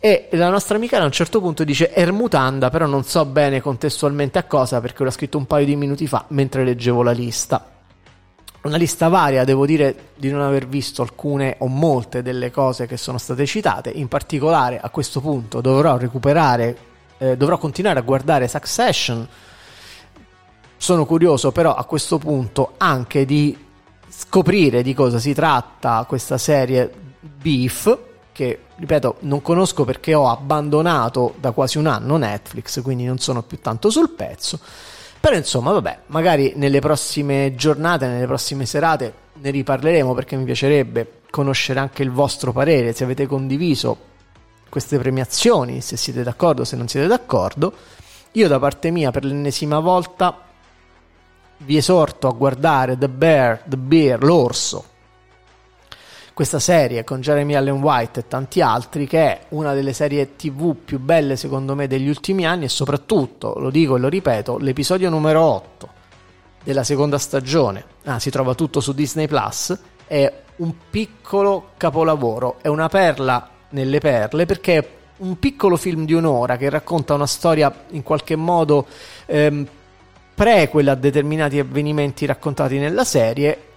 E 0.00 0.28
la 0.32 0.48
nostra 0.48 0.76
amica 0.76 0.98
a 0.98 1.04
un 1.04 1.12
certo 1.12 1.38
punto 1.40 1.64
dice 1.64 1.92
Ermutanda, 1.92 2.70
però 2.70 2.86
non 2.86 3.04
so 3.04 3.26
bene 3.26 3.60
contestualmente 3.60 4.38
a 4.38 4.44
cosa 4.44 4.80
perché 4.80 5.04
l'ho 5.04 5.10
scritto 5.10 5.36
un 5.36 5.46
paio 5.46 5.66
di 5.66 5.76
minuti 5.76 6.06
fa 6.06 6.24
mentre 6.28 6.64
leggevo 6.64 7.02
la 7.02 7.12
lista 7.12 7.71
una 8.62 8.76
lista 8.76 9.08
varia, 9.08 9.44
devo 9.44 9.66
dire 9.66 10.10
di 10.16 10.30
non 10.30 10.40
aver 10.40 10.66
visto 10.66 11.02
alcune 11.02 11.56
o 11.58 11.66
molte 11.66 12.22
delle 12.22 12.50
cose 12.50 12.86
che 12.86 12.96
sono 12.96 13.18
state 13.18 13.44
citate, 13.44 13.90
in 13.90 14.08
particolare 14.08 14.78
a 14.80 14.88
questo 14.90 15.20
punto 15.20 15.60
dovrò 15.60 15.96
recuperare, 15.96 16.76
eh, 17.18 17.36
dovrò 17.36 17.58
continuare 17.58 17.98
a 17.98 18.02
guardare 18.02 18.46
Succession, 18.46 19.26
sono 20.76 21.06
curioso 21.06 21.50
però 21.52 21.74
a 21.74 21.84
questo 21.84 22.18
punto 22.18 22.74
anche 22.76 23.24
di 23.24 23.56
scoprire 24.08 24.82
di 24.82 24.94
cosa 24.94 25.18
si 25.18 25.32
tratta 25.32 26.04
questa 26.06 26.38
serie 26.38 26.90
Beef, 27.20 27.98
che 28.30 28.60
ripeto 28.76 29.16
non 29.20 29.42
conosco 29.42 29.84
perché 29.84 30.14
ho 30.14 30.28
abbandonato 30.28 31.34
da 31.38 31.50
quasi 31.50 31.78
un 31.78 31.86
anno 31.86 32.16
Netflix, 32.16 32.80
quindi 32.82 33.04
non 33.04 33.18
sono 33.18 33.42
più 33.42 33.60
tanto 33.60 33.90
sul 33.90 34.10
pezzo 34.10 34.58
però 35.22 35.36
insomma, 35.36 35.70
vabbè, 35.70 35.98
magari 36.06 36.54
nelle 36.56 36.80
prossime 36.80 37.54
giornate, 37.54 38.08
nelle 38.08 38.26
prossime 38.26 38.66
serate 38.66 39.14
ne 39.34 39.50
riparleremo 39.50 40.14
perché 40.14 40.34
mi 40.34 40.42
piacerebbe 40.42 41.20
conoscere 41.30 41.78
anche 41.78 42.02
il 42.02 42.10
vostro 42.10 42.50
parere, 42.50 42.92
se 42.92 43.04
avete 43.04 43.28
condiviso 43.28 43.96
queste 44.68 44.98
premiazioni, 44.98 45.80
se 45.80 45.96
siete 45.96 46.24
d'accordo, 46.24 46.64
se 46.64 46.74
non 46.74 46.88
siete 46.88 47.06
d'accordo. 47.06 47.72
Io 48.32 48.48
da 48.48 48.58
parte 48.58 48.90
mia 48.90 49.12
per 49.12 49.24
l'ennesima 49.24 49.78
volta 49.78 50.36
vi 51.58 51.76
esorto 51.76 52.26
a 52.26 52.32
guardare 52.32 52.98
The 52.98 53.08
Bear, 53.08 53.62
The 53.64 53.76
Bear, 53.76 54.24
l'orso, 54.24 54.84
questa 56.42 56.58
serie 56.58 57.04
con 57.04 57.20
Jeremy 57.20 57.54
Allen 57.54 57.80
White 57.80 58.18
e 58.18 58.26
tanti 58.26 58.60
altri, 58.60 59.06
che 59.06 59.20
è 59.20 59.40
una 59.50 59.74
delle 59.74 59.92
serie 59.92 60.34
TV 60.34 60.74
più 60.74 60.98
belle 60.98 61.36
secondo 61.36 61.76
me 61.76 61.86
degli 61.86 62.08
ultimi 62.08 62.44
anni 62.44 62.64
e 62.64 62.68
soprattutto, 62.68 63.54
lo 63.60 63.70
dico 63.70 63.94
e 63.94 64.00
lo 64.00 64.08
ripeto, 64.08 64.58
l'episodio 64.58 65.08
numero 65.08 65.40
8 65.40 65.88
della 66.64 66.82
seconda 66.82 67.16
stagione, 67.18 67.84
ah, 68.06 68.18
si 68.18 68.30
trova 68.30 68.56
tutto 68.56 68.80
su 68.80 68.92
Disney 68.92 69.28
Plus, 69.28 69.78
è 70.04 70.32
un 70.56 70.74
piccolo 70.90 71.70
capolavoro, 71.76 72.56
è 72.60 72.66
una 72.66 72.88
perla 72.88 73.48
nelle 73.68 74.00
perle 74.00 74.44
perché 74.44 74.78
è 74.78 74.88
un 75.18 75.38
piccolo 75.38 75.76
film 75.76 76.04
di 76.04 76.12
un'ora 76.12 76.56
che 76.56 76.68
racconta 76.68 77.14
una 77.14 77.28
storia 77.28 77.72
in 77.90 78.02
qualche 78.02 78.34
modo 78.34 78.84
ehm, 79.26 79.64
prequel 80.34 80.88
a 80.88 80.96
determinati 80.96 81.60
avvenimenti 81.60 82.26
raccontati 82.26 82.78
nella 82.78 83.04
serie 83.04 83.70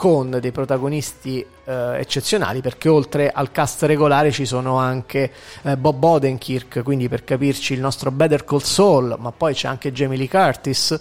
con 0.00 0.38
dei 0.40 0.50
protagonisti 0.50 1.44
eh, 1.66 1.98
eccezionali 1.98 2.62
perché 2.62 2.88
oltre 2.88 3.28
al 3.30 3.52
cast 3.52 3.82
regolare 3.82 4.30
ci 4.30 4.46
sono 4.46 4.78
anche 4.78 5.30
eh, 5.60 5.76
Bob 5.76 6.02
Odenkirk, 6.02 6.82
quindi 6.82 7.06
per 7.06 7.22
capirci 7.22 7.74
il 7.74 7.80
nostro 7.80 8.10
Better 8.10 8.46
Call 8.46 8.60
Saul, 8.60 9.16
ma 9.18 9.30
poi 9.30 9.52
c'è 9.52 9.68
anche 9.68 9.92
Jamie 9.92 10.16
Lee 10.16 10.26
Curtis. 10.30 10.98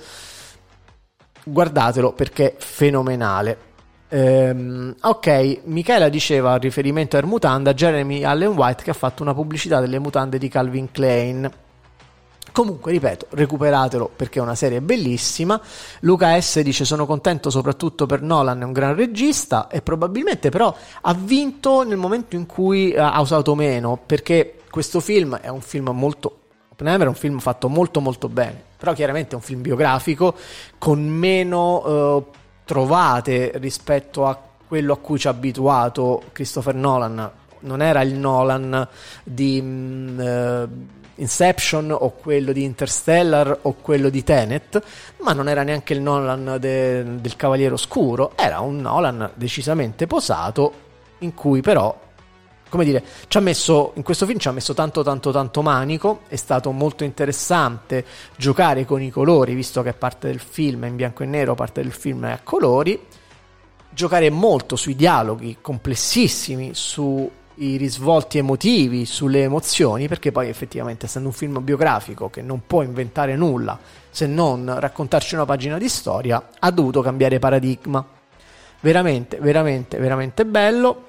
Guardatelo 1.46 2.12
perché 2.12 2.56
è 2.58 2.60
fenomenale. 2.60 3.58
Ehm, 4.10 4.94
ok, 5.00 5.62
Michela 5.64 6.10
diceva 6.10 6.58
riferimento 6.58 7.16
a 7.16 7.24
Mutanda 7.24 7.74
Jeremy 7.74 8.26
Allen 8.26 8.52
White 8.52 8.84
che 8.84 8.90
ha 8.90 8.94
fatto 8.94 9.24
una 9.24 9.34
pubblicità 9.34 9.80
delle 9.80 10.00
mutande 10.00 10.38
di 10.38 10.50
Calvin 10.50 10.92
Klein 10.92 11.50
Comunque, 12.60 12.92
ripeto, 12.92 13.28
recuperatelo 13.30 14.12
perché 14.14 14.40
è 14.40 14.42
una 14.42 14.54
serie 14.54 14.82
bellissima. 14.82 15.62
Luca 16.02 16.38
S 16.42 16.60
dice: 16.60 16.84
Sono 16.84 17.06
contento 17.06 17.50
soprattutto 17.50 18.06
per 18.06 18.22
Nolan, 18.22 18.60
è 18.60 18.66
un 18.66 18.74
gran 18.74 18.96
regista 18.96 19.70
e 19.70 19.82
probabilmente 19.82 20.50
però 20.50 20.76
ha 21.04 21.14
vinto 21.14 21.84
nel 21.84 21.96
momento 21.96 22.36
in 22.36 22.46
cui 22.46 22.92
eh, 22.92 23.00
ha 23.00 23.18
usato 23.22 23.56
meno 23.56 23.98
perché 24.06 24.60
questo 24.70 25.00
film 25.00 25.38
è 25.38 25.48
un 25.48 25.62
film 25.62 25.92
molto. 25.92 26.40
Oppenheimer 26.72 27.06
è 27.06 27.10
un 27.10 27.16
film 27.16 27.40
fatto 27.40 27.70
molto 27.70 28.02
molto 28.02 28.28
bene, 28.28 28.62
però 28.76 28.92
chiaramente 28.92 29.32
è 29.32 29.36
un 29.36 29.42
film 29.42 29.62
biografico 29.62 30.36
con 30.78 31.02
meno 31.02 31.84
eh, 31.86 32.38
trovate 32.66 33.54
rispetto 33.56 34.26
a 34.26 34.38
quello 34.68 34.92
a 34.92 34.98
cui 34.98 35.18
ci 35.18 35.28
ha 35.28 35.32
abituato 35.32 36.24
Christopher 36.34 36.76
Nolan. 36.76 37.32
Non 37.62 37.82
era 37.82 38.02
il 38.02 38.16
Nolan 38.16 38.86
di. 39.24 39.62
Mh, 39.62 39.66
mm, 39.66 40.20
eh, 40.20 40.98
Inception 41.20 41.92
o 41.92 42.12
quello 42.12 42.52
di 42.52 42.64
Interstellar 42.64 43.60
o 43.64 43.76
quello 43.82 44.10
di 44.10 44.24
Tenet, 44.24 44.82
ma 45.22 45.34
non 45.34 45.48
era 45.48 45.64
neanche 45.64 45.94
il 45.94 46.02
Nolan 46.02 46.58
de, 46.60 47.20
del 47.20 47.36
Cavaliere 47.36 47.74
Oscuro, 47.74 48.34
era 48.36 48.60
un 48.60 48.78
Nolan 48.78 49.32
decisamente 49.36 50.08
posato 50.08 50.88
in 51.20 51.34
cui 51.34 51.62
però 51.62 52.08
come 52.70 52.86
dire, 52.86 53.04
ci 53.28 53.38
ha 53.38 53.42
messo, 53.42 53.94
in 53.96 54.04
questo 54.04 54.28
film 54.28 54.38
ci 54.38 54.48
ha 54.48 54.52
messo 54.52 54.76
tanto 54.76 55.02
tanto 55.02 55.32
tanto 55.32 55.62
manico, 55.64 56.22
è 56.28 56.36
stato 56.36 56.72
molto 56.72 57.04
interessante 57.04 58.06
giocare 58.38 58.86
con 58.86 59.02
i 59.02 59.10
colori, 59.10 59.56
visto 59.56 59.82
che 59.82 59.94
parte 59.94 60.28
del 60.28 60.40
film 60.40 60.86
è 60.86 60.88
in 60.88 60.96
bianco 60.96 61.24
e 61.24 61.26
nero, 61.26 61.56
parte 61.56 61.82
del 61.82 61.92
film 61.92 62.28
è 62.28 62.32
a 62.32 62.40
colori, 62.44 63.08
giocare 63.90 64.30
molto 64.30 64.76
sui 64.76 64.96
dialoghi 64.96 65.58
complessissimi, 65.60 66.72
su 66.74 67.30
i 67.60 67.78
risvolti 67.78 68.38
emotivi, 68.38 69.06
sulle 69.06 69.44
emozioni, 69.44 70.08
perché 70.08 70.32
poi 70.32 70.50
effettivamente 70.50 71.06
essendo 71.06 71.30
un 71.30 71.34
film 71.34 71.64
biografico 71.64 72.30
che 72.30 72.42
non 72.42 72.62
può 72.66 72.82
inventare 72.82 73.36
nulla 73.36 73.78
se 74.10 74.26
non 74.28 74.74
raccontarci 74.80 75.36
una 75.36 75.46
pagina 75.46 75.78
di 75.78 75.90
storia, 75.90 76.50
ha 76.58 76.72
dovuto 76.72 77.02
cambiare 77.02 77.40
paradigma. 77.40 78.06
Veramente, 78.82 79.38
veramente, 79.38 79.98
veramente 79.98 80.46
bello. 80.46 81.08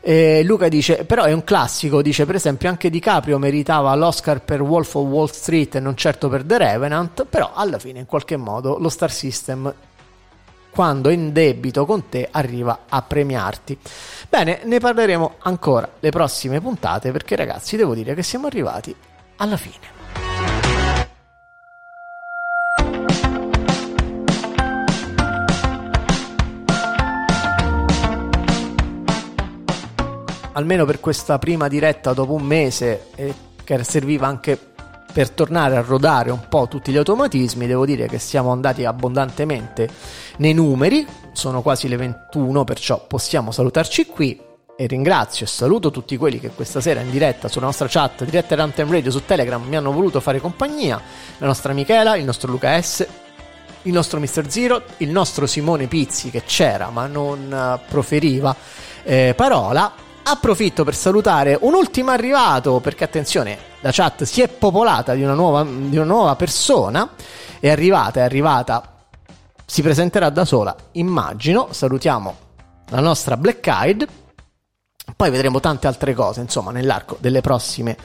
E 0.00 0.42
Luca 0.44 0.68
dice: 0.68 1.04
Però 1.04 1.24
è 1.24 1.32
un 1.32 1.44
classico. 1.44 2.02
Dice, 2.02 2.26
per 2.26 2.34
esempio, 2.34 2.68
anche 2.68 2.90
DiCaprio 2.90 3.38
meritava 3.38 3.94
l'Oscar 3.94 4.42
per 4.42 4.60
Wolf 4.60 4.94
of 4.94 5.06
Wall 5.06 5.28
Street 5.28 5.76
e 5.76 5.80
non 5.80 5.96
certo 5.96 6.28
per 6.28 6.44
The 6.44 6.58
Revenant. 6.58 7.24
Però 7.24 7.52
alla 7.54 7.78
fine, 7.78 8.00
in 8.00 8.06
qualche 8.06 8.36
modo, 8.36 8.76
lo 8.78 8.90
Star 8.90 9.10
System 9.10 9.72
quando 10.74 11.08
è 11.08 11.12
in 11.12 11.32
debito 11.32 11.86
con 11.86 12.08
te 12.08 12.28
arriva 12.28 12.80
a 12.88 13.00
premiarti. 13.00 13.78
Bene, 14.28 14.62
ne 14.64 14.80
parleremo 14.80 15.36
ancora 15.42 15.88
le 16.00 16.10
prossime 16.10 16.60
puntate 16.60 17.12
perché 17.12 17.36
ragazzi 17.36 17.76
devo 17.76 17.94
dire 17.94 18.14
che 18.14 18.24
siamo 18.24 18.48
arrivati 18.48 18.94
alla 19.36 19.56
fine. 19.56 19.92
Almeno 30.56 30.84
per 30.84 30.98
questa 31.00 31.38
prima 31.38 31.68
diretta 31.68 32.12
dopo 32.12 32.32
un 32.32 32.42
mese, 32.42 33.06
eh, 33.14 33.34
che 33.62 33.82
serviva 33.84 34.26
anche 34.26 34.73
per 35.14 35.30
tornare 35.30 35.76
a 35.76 35.80
rodare 35.80 36.32
un 36.32 36.40
po' 36.48 36.66
tutti 36.66 36.90
gli 36.90 36.96
automatismi, 36.96 37.68
devo 37.68 37.86
dire 37.86 38.08
che 38.08 38.18
siamo 38.18 38.50
andati 38.50 38.84
abbondantemente 38.84 39.88
nei 40.38 40.52
numeri, 40.52 41.06
sono 41.30 41.62
quasi 41.62 41.86
le 41.86 41.94
21, 41.94 42.64
perciò 42.64 43.06
possiamo 43.06 43.52
salutarci 43.52 44.06
qui 44.06 44.36
e 44.76 44.86
ringrazio 44.86 45.46
e 45.46 45.48
saluto 45.48 45.92
tutti 45.92 46.16
quelli 46.16 46.40
che 46.40 46.48
questa 46.48 46.80
sera 46.80 47.00
in 47.00 47.12
diretta 47.12 47.46
sulla 47.46 47.66
nostra 47.66 47.86
chat 47.88 48.24
diretta 48.24 48.56
Runtime 48.56 48.90
Radio 48.90 49.12
su 49.12 49.24
Telegram 49.24 49.62
mi 49.62 49.76
hanno 49.76 49.92
voluto 49.92 50.18
fare 50.18 50.40
compagnia, 50.40 51.00
la 51.38 51.46
nostra 51.46 51.72
Michela, 51.72 52.16
il 52.16 52.24
nostro 52.24 52.50
Luca 52.50 52.82
S, 52.82 53.06
il 53.82 53.92
nostro 53.92 54.18
Mr. 54.18 54.48
Zero, 54.48 54.82
il 54.96 55.10
nostro 55.10 55.46
Simone 55.46 55.86
Pizzi 55.86 56.30
che 56.30 56.42
c'era 56.42 56.90
ma 56.90 57.06
non 57.06 57.52
eh, 57.52 57.88
proferiva 57.88 58.54
eh, 59.04 59.32
parola. 59.36 60.03
Approfitto 60.26 60.84
per 60.84 60.94
salutare 60.94 61.58
un 61.60 61.74
ultimo 61.74 62.10
arrivato 62.10 62.80
perché 62.80 63.04
attenzione, 63.04 63.58
la 63.80 63.90
chat 63.92 64.22
si 64.24 64.40
è 64.40 64.48
popolata 64.48 65.12
di 65.12 65.22
una 65.22 65.34
nuova, 65.34 65.62
di 65.62 65.96
una 65.96 66.06
nuova 66.06 66.34
persona. 66.34 67.10
È 67.60 67.68
arrivata, 67.68 68.20
è 68.20 68.22
arrivata, 68.22 69.04
si 69.66 69.82
presenterà 69.82 70.30
da 70.30 70.46
sola, 70.46 70.74
immagino. 70.92 71.68
Salutiamo 71.72 72.36
la 72.88 73.00
nostra 73.00 73.36
Black 73.36 73.66
Eyed. 73.66 74.08
Poi 75.16 75.30
vedremo 75.30 75.60
tante 75.60 75.86
altre 75.86 76.14
cose, 76.14 76.40
insomma, 76.40 76.72
nell'arco 76.72 77.18
delle 77.20 77.42
prossime 77.42 77.96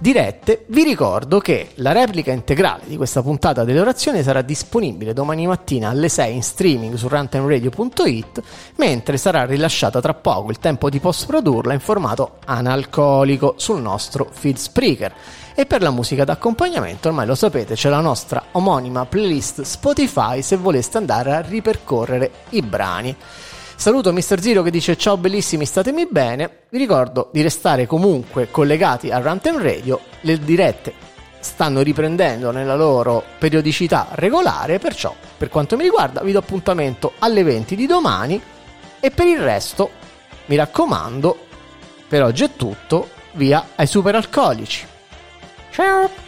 dirette. 0.00 0.64
Vi 0.66 0.82
ricordo 0.82 1.38
che 1.38 1.70
la 1.76 1.92
replica 1.92 2.32
integrale 2.32 2.82
di 2.86 2.96
questa 2.96 3.22
puntata 3.22 3.64
delle 3.64 3.80
orazioni 3.80 4.22
sarà 4.22 4.42
disponibile 4.42 5.14
domani 5.14 5.46
mattina 5.46 5.88
alle 5.88 6.08
6 6.08 6.34
in 6.34 6.42
streaming 6.42 6.94
su 6.96 7.08
runtimeradio.it, 7.08 8.42
mentre 8.76 9.16
sarà 9.16 9.44
rilasciata 9.44 10.00
tra 10.00 10.14
poco 10.14 10.50
il 10.50 10.58
tempo 10.58 10.90
di 10.90 10.98
post 10.98 11.26
produrla 11.26 11.72
in 11.72 11.80
formato 11.80 12.38
analcolico 12.44 13.54
sul 13.56 13.80
nostro 13.80 14.28
feed 14.30 14.56
Spreaker. 14.56 15.14
E 15.54 15.64
per 15.64 15.80
la 15.80 15.90
musica 15.90 16.24
d'accompagnamento, 16.24 17.08
ormai 17.08 17.26
lo 17.26 17.34
sapete, 17.34 17.74
c'è 17.74 17.88
la 17.88 18.00
nostra 18.00 18.44
omonima 18.52 19.06
playlist 19.06 19.62
Spotify 19.62 20.42
se 20.42 20.56
voleste 20.56 20.98
andare 20.98 21.34
a 21.34 21.40
ripercorrere 21.40 22.30
i 22.50 22.62
brani. 22.62 23.16
Saluto 23.78 24.12
Mr. 24.12 24.40
Zero 24.40 24.62
che 24.62 24.72
dice 24.72 24.96
ciao 24.96 25.16
bellissimi, 25.16 25.64
statemi 25.64 26.08
bene. 26.10 26.62
Vi 26.68 26.78
ricordo 26.78 27.30
di 27.32 27.42
restare 27.42 27.86
comunque 27.86 28.50
collegati 28.50 29.12
a 29.12 29.20
Runtime 29.20 29.62
Radio, 29.62 30.00
le 30.22 30.36
dirette 30.40 30.92
stanno 31.38 31.80
riprendendo 31.82 32.50
nella 32.50 32.74
loro 32.74 33.22
periodicità 33.38 34.08
regolare, 34.10 34.80
perciò 34.80 35.14
per 35.36 35.48
quanto 35.48 35.76
mi 35.76 35.84
riguarda 35.84 36.22
vi 36.22 36.32
do 36.32 36.40
appuntamento 36.40 37.12
alle 37.20 37.44
20 37.44 37.76
di 37.76 37.86
domani 37.86 38.42
e 38.98 39.10
per 39.12 39.26
il 39.28 39.38
resto 39.38 39.90
mi 40.46 40.56
raccomando, 40.56 41.38
per 42.08 42.24
oggi 42.24 42.42
è 42.42 42.56
tutto, 42.56 43.08
via 43.34 43.64
ai 43.76 43.86
superalcolici. 43.86 44.86
Ciao! 45.70 46.27